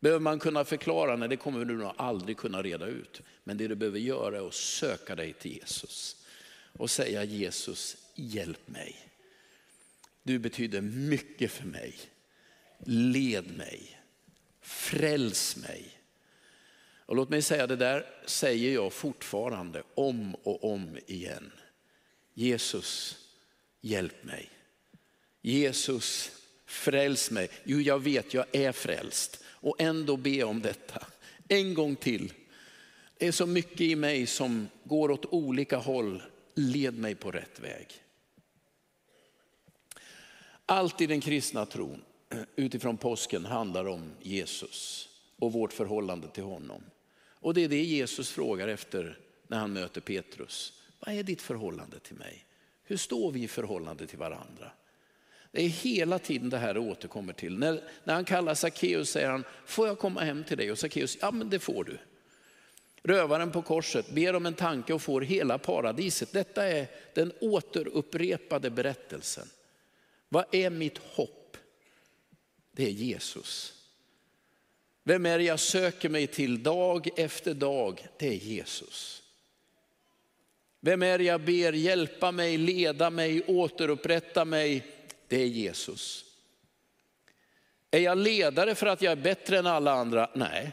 Behöver 0.00 0.20
man 0.20 0.38
kunna 0.38 0.64
förklara? 0.64 1.16
Nej, 1.16 1.28
det 1.28 1.36
kommer 1.36 1.64
du 1.64 1.76
nog 1.76 1.92
aldrig 1.96 2.36
kunna 2.36 2.62
reda 2.62 2.86
ut. 2.86 3.22
Men 3.44 3.56
det 3.56 3.68
du 3.68 3.74
behöver 3.74 3.98
göra 3.98 4.36
är 4.36 4.46
att 4.46 4.54
söka 4.54 5.16
dig 5.16 5.32
till 5.32 5.52
Jesus 5.52 6.16
och 6.72 6.90
säga 6.90 7.24
Jesus, 7.24 7.96
hjälp 8.14 8.68
mig. 8.68 8.96
Du 10.22 10.38
betyder 10.38 10.80
mycket 10.80 11.50
för 11.50 11.66
mig. 11.66 11.94
Led 12.86 13.56
mig, 13.56 14.00
fräls 14.60 15.56
mig. 15.56 16.01
Och 17.06 17.16
låt 17.16 17.28
mig 17.28 17.42
säga 17.42 17.66
det 17.66 17.76
där 17.76 18.06
säger 18.26 18.74
jag 18.74 18.92
fortfarande 18.92 19.82
om 19.94 20.34
och 20.34 20.72
om 20.72 20.98
igen. 21.06 21.52
Jesus, 22.34 23.18
hjälp 23.80 24.24
mig. 24.24 24.50
Jesus, 25.42 26.30
fräls 26.66 27.30
mig. 27.30 27.50
Jo, 27.64 27.80
jag 27.80 28.02
vet, 28.02 28.34
jag 28.34 28.46
är 28.52 28.72
frälst 28.72 29.44
och 29.46 29.80
ändå 29.80 30.16
be 30.16 30.44
om 30.44 30.62
detta. 30.62 31.06
En 31.48 31.74
gång 31.74 31.96
till. 31.96 32.32
Det 33.18 33.26
är 33.26 33.32
så 33.32 33.46
mycket 33.46 33.80
i 33.80 33.96
mig 33.96 34.26
som 34.26 34.68
går 34.84 35.10
åt 35.10 35.24
olika 35.24 35.76
håll. 35.76 36.22
Led 36.54 36.98
mig 36.98 37.14
på 37.14 37.30
rätt 37.30 37.60
väg. 37.60 37.86
Allt 40.66 41.00
i 41.00 41.06
den 41.06 41.20
kristna 41.20 41.66
tron 41.66 42.02
utifrån 42.56 42.96
påsken 42.96 43.44
handlar 43.44 43.88
om 43.88 44.12
Jesus 44.22 45.08
och 45.42 45.52
vårt 45.52 45.72
förhållande 45.72 46.28
till 46.28 46.42
honom. 46.42 46.82
Och 47.30 47.54
det 47.54 47.64
är 47.64 47.68
det 47.68 47.82
Jesus 47.82 48.30
frågar 48.30 48.68
efter 48.68 49.18
när 49.46 49.58
han 49.58 49.72
möter 49.72 50.00
Petrus. 50.00 50.82
Vad 50.98 51.14
är 51.14 51.22
ditt 51.22 51.42
förhållande 51.42 51.98
till 51.98 52.16
mig? 52.16 52.44
Hur 52.84 52.96
står 52.96 53.32
vi 53.32 53.42
i 53.42 53.48
förhållande 53.48 54.06
till 54.06 54.18
varandra? 54.18 54.72
Det 55.52 55.62
är 55.62 55.68
hela 55.68 56.18
tiden 56.18 56.50
det 56.50 56.58
här 56.58 56.78
återkommer 56.78 57.32
till. 57.32 57.58
När, 57.58 57.82
när 58.04 58.14
han 58.14 58.24
kallar 58.24 58.54
Sackeus 58.54 59.10
säger 59.10 59.28
han, 59.28 59.44
får 59.66 59.86
jag 59.86 59.98
komma 59.98 60.20
hem 60.20 60.44
till 60.44 60.56
dig? 60.56 60.72
Och 60.72 60.78
Sackeus, 60.78 61.18
ja 61.20 61.30
men 61.30 61.50
det 61.50 61.58
får 61.58 61.84
du. 61.84 61.98
Rövaren 63.02 63.50
på 63.50 63.62
korset 63.62 64.14
ber 64.14 64.34
om 64.34 64.46
en 64.46 64.54
tanke 64.54 64.92
och 64.92 65.02
får 65.02 65.20
hela 65.20 65.58
paradiset. 65.58 66.32
Detta 66.32 66.68
är 66.68 66.86
den 67.14 67.32
återupprepade 67.40 68.70
berättelsen. 68.70 69.48
Vad 70.28 70.44
är 70.54 70.70
mitt 70.70 70.98
hopp? 70.98 71.56
Det 72.72 72.84
är 72.84 72.90
Jesus. 72.90 73.81
Vem 75.04 75.26
är 75.26 75.38
det 75.38 75.44
jag 75.44 75.60
söker 75.60 76.08
mig 76.08 76.26
till 76.26 76.62
dag 76.62 77.08
efter 77.16 77.54
dag? 77.54 78.06
Det 78.18 78.28
är 78.28 78.32
Jesus. 78.32 79.22
Vem 80.80 81.02
är 81.02 81.18
det 81.18 81.24
jag 81.24 81.40
ber 81.40 81.72
hjälpa 81.72 82.32
mig, 82.32 82.58
leda 82.58 83.10
mig, 83.10 83.42
återupprätta 83.46 84.44
mig? 84.44 84.86
Det 85.28 85.36
är 85.36 85.46
Jesus. 85.46 86.24
Är 87.90 88.00
jag 88.00 88.18
ledare 88.18 88.74
för 88.74 88.86
att 88.86 89.02
jag 89.02 89.12
är 89.12 89.16
bättre 89.16 89.58
än 89.58 89.66
alla 89.66 89.92
andra? 89.92 90.30
Nej. 90.34 90.72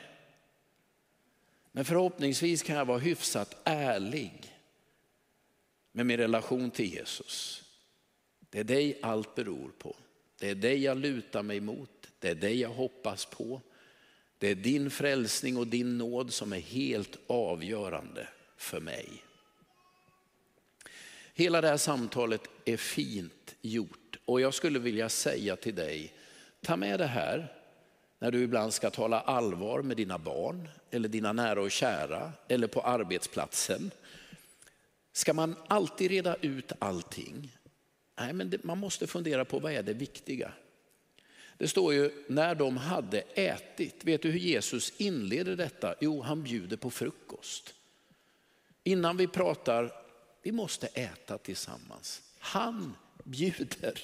Men 1.71 1.85
förhoppningsvis 1.85 2.63
kan 2.63 2.75
jag 2.75 2.85
vara 2.85 2.97
hyfsat 2.97 3.55
ärlig 3.63 4.55
med 5.91 6.05
min 6.05 6.17
relation 6.17 6.71
till 6.71 6.93
Jesus. 6.93 7.63
Det 8.49 8.59
är 8.59 8.63
dig 8.63 8.99
allt 9.01 9.35
beror 9.35 9.71
på. 9.77 9.95
Det 10.39 10.49
är 10.49 10.55
dig 10.55 10.83
jag 10.83 10.97
lutar 10.97 11.43
mig 11.43 11.59
mot. 11.59 12.07
Det 12.19 12.29
är 12.29 12.35
dig 12.35 12.61
jag 12.61 12.69
hoppas 12.69 13.25
på. 13.25 13.61
Det 14.39 14.47
är 14.47 14.55
din 14.55 14.91
frälsning 14.91 15.57
och 15.57 15.67
din 15.67 15.97
nåd 15.97 16.33
som 16.33 16.53
är 16.53 16.59
helt 16.59 17.17
avgörande 17.27 18.27
för 18.57 18.79
mig. 18.79 19.23
Hela 21.33 21.61
det 21.61 21.67
här 21.67 21.77
samtalet 21.77 22.41
är 22.65 22.77
fint 22.77 23.55
gjort 23.61 24.17
och 24.25 24.41
jag 24.41 24.53
skulle 24.53 24.79
vilja 24.79 25.09
säga 25.09 25.55
till 25.55 25.75
dig, 25.75 26.13
ta 26.61 26.77
med 26.77 26.99
det 26.99 27.05
här 27.05 27.53
när 28.19 28.31
du 28.31 28.43
ibland 28.43 28.73
ska 28.73 28.89
tala 28.89 29.21
allvar 29.21 29.81
med 29.81 29.97
dina 29.97 30.17
barn 30.17 30.69
eller 30.91 31.09
dina 31.09 31.33
nära 31.33 31.61
och 31.61 31.71
kära 31.71 32.31
eller 32.47 32.67
på 32.67 32.81
arbetsplatsen. 32.81 33.91
Ska 35.13 35.33
man 35.33 35.55
alltid 35.67 36.11
reda 36.11 36.35
ut 36.35 36.71
allting? 36.79 37.57
Nej, 38.19 38.33
men 38.33 38.53
man 38.63 38.77
måste 38.77 39.07
fundera 39.07 39.45
på 39.45 39.59
vad 39.59 39.73
är 39.73 39.83
det 39.83 39.93
viktiga? 39.93 40.51
Det 41.59 41.67
står 41.67 41.93
ju 41.93 42.11
när 42.27 42.55
de 42.55 42.77
hade 42.77 43.19
ätit. 43.21 43.95
Vet 44.05 44.21
du 44.21 44.31
hur 44.31 44.39
Jesus 44.39 44.93
inleder 44.97 45.55
detta? 45.55 45.95
Jo, 45.99 46.21
han 46.21 46.43
bjuder 46.43 46.77
på 46.77 46.89
frukost. 46.89 47.73
Innan 48.83 49.17
vi 49.17 49.27
pratar, 49.27 49.91
vi 50.43 50.51
måste 50.51 50.87
äta 50.87 51.37
tillsammans. 51.37 52.21
Han 52.39 52.95
bjuder. 53.23 53.99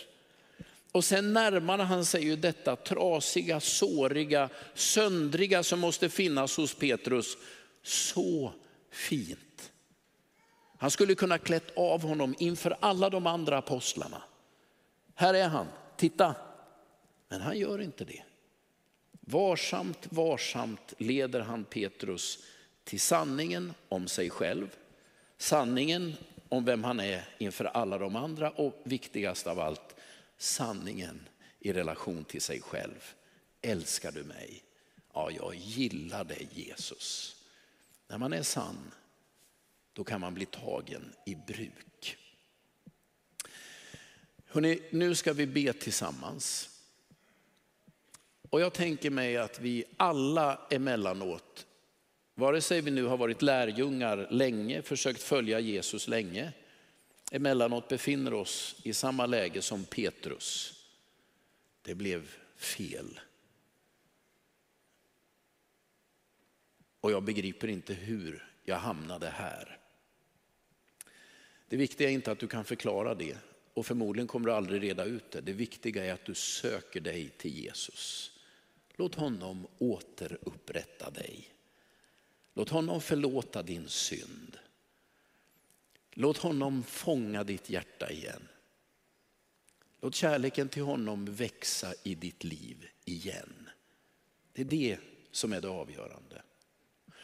Och 0.92 1.06
sen 1.06 1.34
närmar 1.34 1.78
han 1.78 2.06
sig 2.06 2.24
ju 2.24 2.36
detta 2.36 2.76
trasiga, 2.76 3.60
såriga, 3.60 4.50
söndriga 4.74 5.64
som 5.64 5.80
måste 5.80 6.10
finnas 6.10 6.58
hos 6.58 6.74
Petrus. 6.74 7.38
Så 7.84 8.54
fint. 8.92 9.72
Han 10.78 10.92
skulle 10.92 11.16
kunna 11.16 11.38
klätt 11.38 11.78
av 11.78 12.02
honom 12.02 12.36
inför 12.40 12.78
alla 12.80 13.10
de 13.10 13.28
andra 13.28 13.58
apostlarna. 13.58 14.22
Här 15.16 15.34
är 15.34 15.48
han, 15.48 15.68
titta. 15.98 16.36
Men 17.28 17.42
han 17.42 17.58
gör 17.58 17.82
inte 17.82 18.06
det. 18.06 18.24
Varsamt, 19.12 20.08
varsamt 20.10 20.94
leder 20.98 21.40
han 21.40 21.66
Petrus 21.66 22.40
till 22.84 23.02
sanningen 23.02 23.74
om 23.90 24.08
sig 24.08 24.30
själv, 24.30 24.76
sanningen 25.38 26.16
om 26.50 26.66
vem 26.66 26.84
han 26.84 27.00
är 27.00 27.30
inför 27.38 27.66
alla 27.66 27.98
de 27.98 28.16
andra 28.16 28.50
och 28.50 28.82
viktigast 28.84 29.48
av 29.48 29.60
allt, 29.60 29.96
sanningen 30.38 31.30
i 31.60 31.74
relation 31.74 32.24
till 32.24 32.42
sig 32.42 32.62
själv. 32.62 33.14
Älskar 33.62 34.12
du 34.12 34.24
mig? 34.24 34.64
Ja, 35.14 35.32
jag 35.32 35.56
gillar 35.56 36.24
dig 36.24 36.48
Jesus. 36.54 37.36
När 38.08 38.18
man 38.18 38.34
är 38.34 38.44
sann, 38.44 38.92
då 39.94 40.04
kan 40.04 40.22
man 40.22 40.34
bli 40.34 40.46
tagen 40.46 41.14
i 41.26 41.36
bruk. 41.36 42.18
Hörrni, 44.46 44.82
nu 44.90 45.16
ska 45.16 45.34
vi 45.34 45.48
be 45.48 45.74
tillsammans. 45.74 46.75
Och 48.50 48.62
jag 48.62 48.74
tänker 48.74 49.10
mig 49.10 49.38
att 49.38 49.60
vi 49.60 49.84
alla 49.98 50.68
emellanåt, 50.70 51.66
vare 52.36 52.62
sig 52.62 52.82
vi 52.82 52.92
nu 52.92 53.04
har 53.04 53.18
varit 53.18 53.42
lärjungar 53.42 54.28
länge, 54.32 54.82
försökt 54.82 55.22
följa 55.22 55.60
Jesus 55.60 56.08
länge, 56.08 56.54
emellanåt 57.32 57.88
befinner 57.88 58.34
oss 58.34 58.76
i 58.84 58.94
samma 58.94 59.26
läge 59.26 59.62
som 59.62 59.86
Petrus. 59.86 60.74
Det 61.82 61.96
blev 61.96 62.36
fel. 62.56 63.20
Och 67.02 67.12
jag 67.12 67.24
begriper 67.24 67.68
inte 67.68 67.94
hur 67.94 68.52
jag 68.64 68.76
hamnade 68.76 69.30
här. 69.30 69.78
Det 71.70 71.78
viktiga 71.78 72.10
är 72.10 72.14
inte 72.14 72.32
att 72.32 72.40
du 72.40 72.48
kan 72.48 72.66
förklara 72.66 73.16
det 73.16 73.38
och 73.74 73.86
förmodligen 73.86 74.28
kommer 74.28 74.48
du 74.48 74.54
aldrig 74.54 74.84
reda 74.84 75.06
ut 75.06 75.32
det. 75.32 75.42
Det 75.42 75.54
viktiga 75.54 76.06
är 76.06 76.14
att 76.14 76.26
du 76.26 76.34
söker 76.34 77.00
dig 77.00 77.30
till 77.30 77.64
Jesus. 77.64 78.35
Låt 78.98 79.16
honom 79.16 79.68
återupprätta 79.78 81.10
dig. 81.10 81.54
Låt 82.54 82.70
honom 82.70 83.02
förlåta 83.02 83.64
din 83.64 83.90
synd. 83.90 84.58
Låt 86.12 86.38
honom 86.38 86.84
fånga 86.84 87.44
ditt 87.44 87.70
hjärta 87.70 88.12
igen. 88.12 88.48
Låt 90.02 90.16
kärleken 90.16 90.70
till 90.70 90.84
honom 90.84 91.26
växa 91.26 91.94
i 92.04 92.16
ditt 92.16 92.44
liv 92.44 92.88
igen. 93.06 93.70
Det 94.54 94.62
är 94.62 94.66
det 94.66 94.98
som 95.32 95.54
är 95.54 95.62
det 95.62 95.68
avgörande. 95.68 96.42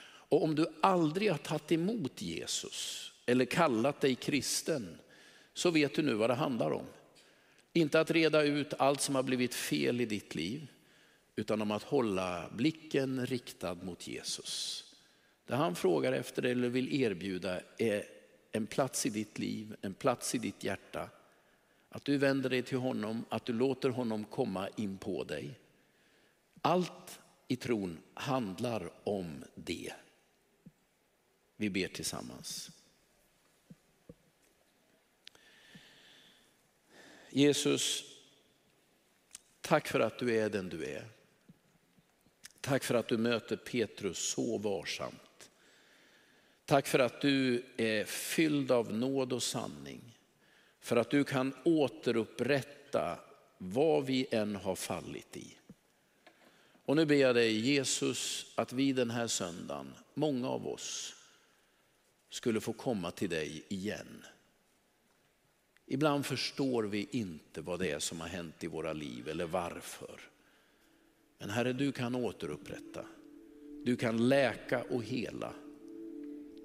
Och 0.03 0.43
om 0.43 0.55
du 0.55 0.67
aldrig 0.81 1.31
har 1.31 1.37
tagit 1.37 1.71
emot 1.71 2.21
Jesus 2.21 3.11
eller 3.25 3.45
kallat 3.45 4.01
dig 4.01 4.15
kristen 4.15 4.99
så 5.53 5.71
vet 5.71 5.95
du 5.95 6.01
nu 6.01 6.13
vad 6.13 6.29
det 6.29 6.33
handlar 6.33 6.71
om. 6.71 6.85
Inte 7.73 7.99
att 7.99 8.11
reda 8.11 8.43
ut 8.43 8.73
allt 8.73 9.01
som 9.01 9.15
har 9.15 9.23
blivit 9.23 9.55
fel 9.55 10.01
i 10.01 10.05
ditt 10.05 10.35
liv 10.35 10.67
utan 11.35 11.61
om 11.61 11.71
att 11.71 11.83
hålla 11.83 12.49
blicken 12.49 13.25
riktad 13.25 13.75
mot 13.75 14.07
Jesus. 14.07 14.83
Det 15.45 15.55
han 15.55 15.75
frågar 15.75 16.13
efter 16.13 16.45
eller 16.45 16.69
vill 16.69 17.01
erbjuda 17.01 17.61
är 17.77 18.05
en 18.51 18.67
plats 18.67 19.05
i 19.05 19.09
ditt 19.09 19.39
liv, 19.39 19.75
en 19.81 19.93
plats 19.93 20.35
i 20.35 20.37
ditt 20.37 20.63
hjärta. 20.63 21.09
Att 21.89 22.05
du 22.05 22.17
vänder 22.17 22.49
dig 22.49 22.63
till 22.63 22.77
honom, 22.77 23.25
att 23.29 23.45
du 23.45 23.53
låter 23.53 23.89
honom 23.89 24.23
komma 24.23 24.69
in 24.75 24.97
på 24.97 25.23
dig. 25.23 25.59
Allt 26.61 27.19
i 27.47 27.55
tron 27.55 27.99
handlar 28.13 28.91
om 29.03 29.43
det. 29.55 29.93
Vi 31.55 31.69
ber 31.69 31.87
tillsammans. 31.87 32.71
Jesus, 37.29 38.03
tack 39.61 39.87
för 39.87 39.99
att 39.99 40.19
du 40.19 40.37
är 40.37 40.49
den 40.49 40.69
du 40.69 40.85
är. 40.85 41.20
Tack 42.61 42.83
för 42.83 42.95
att 42.95 43.07
du 43.07 43.17
möter 43.17 43.55
Petrus 43.55 44.17
så 44.17 44.57
varsamt. 44.57 45.49
Tack 46.65 46.87
för 46.87 46.99
att 46.99 47.21
du 47.21 47.63
är 47.77 48.05
fylld 48.05 48.71
av 48.71 48.93
nåd 48.93 49.33
och 49.33 49.43
sanning. 49.43 50.17
För 50.79 50.95
att 50.95 51.09
du 51.09 51.23
kan 51.23 51.53
återupprätta 51.63 53.19
vad 53.57 54.05
vi 54.05 54.27
än 54.31 54.55
har 54.55 54.75
fallit 54.75 55.37
i. 55.37 55.57
Och 56.85 56.95
nu 56.95 57.05
ber 57.05 57.15
jag 57.15 57.35
dig 57.35 57.59
Jesus 57.59 58.45
att 58.55 58.73
vi 58.73 58.93
den 58.93 59.09
här 59.09 59.27
söndagen, 59.27 59.93
många 60.13 60.49
av 60.49 60.67
oss, 60.67 61.15
skulle 62.29 62.61
få 62.61 62.73
komma 62.73 63.11
till 63.11 63.29
dig 63.29 63.63
igen. 63.67 64.25
Ibland 65.85 66.25
förstår 66.25 66.83
vi 66.83 67.07
inte 67.11 67.61
vad 67.61 67.79
det 67.79 67.91
är 67.91 67.99
som 67.99 68.21
har 68.21 68.27
hänt 68.27 68.63
i 68.63 68.67
våra 68.67 68.93
liv 68.93 69.29
eller 69.29 69.45
varför. 69.45 70.30
Men 71.41 71.49
Herre, 71.49 71.73
du 71.73 71.91
kan 71.91 72.15
återupprätta. 72.15 73.05
Du 73.83 73.95
kan 73.95 74.29
läka 74.29 74.83
och 74.89 75.03
hela. 75.03 75.53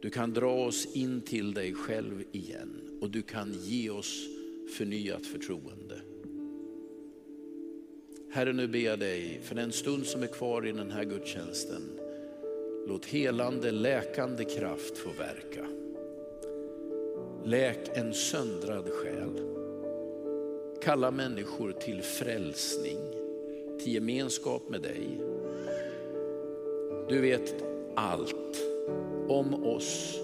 Du 0.03 0.11
kan 0.11 0.33
dra 0.33 0.65
oss 0.65 0.87
in 0.97 1.21
till 1.21 1.55
dig 1.55 1.75
själv 1.75 2.25
igen 2.33 2.99
och 3.01 3.11
du 3.11 3.23
kan 3.23 3.53
ge 3.53 3.91
oss 3.91 4.27
förnyat 4.77 5.27
förtroende. 5.27 6.01
Herre, 8.31 8.53
nu 8.53 8.69
ber 8.69 8.79
jag 8.79 8.99
dig 8.99 9.41
för 9.43 9.55
den 9.55 9.73
stund 9.73 10.07
som 10.07 10.23
är 10.23 10.27
kvar 10.27 10.67
i 10.67 10.73
den 10.73 10.91
här 10.91 11.05
gudstjänsten. 11.05 11.83
Låt 12.89 13.07
helande, 13.07 13.71
läkande 13.71 14.45
kraft 14.45 14.99
få 14.99 15.11
verka. 15.11 15.67
Läk 17.45 17.89
en 17.95 18.15
söndrad 18.15 18.89
själ. 18.91 19.41
Kalla 20.83 21.11
människor 21.11 21.73
till 21.73 22.03
frälsning, 22.03 22.99
till 23.79 23.95
gemenskap 23.95 24.69
med 24.69 24.83
dig. 24.83 25.21
Du 27.09 27.21
vet 27.21 27.55
allt 27.95 28.63
om 29.29 29.65
oss 29.65 30.21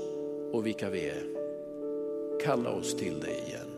och 0.52 0.66
vilka 0.66 0.90
vi 0.90 1.08
är. 1.08 1.22
Kalla 2.44 2.70
oss 2.70 2.94
till 2.94 3.20
dig 3.20 3.42
igen. 3.46 3.71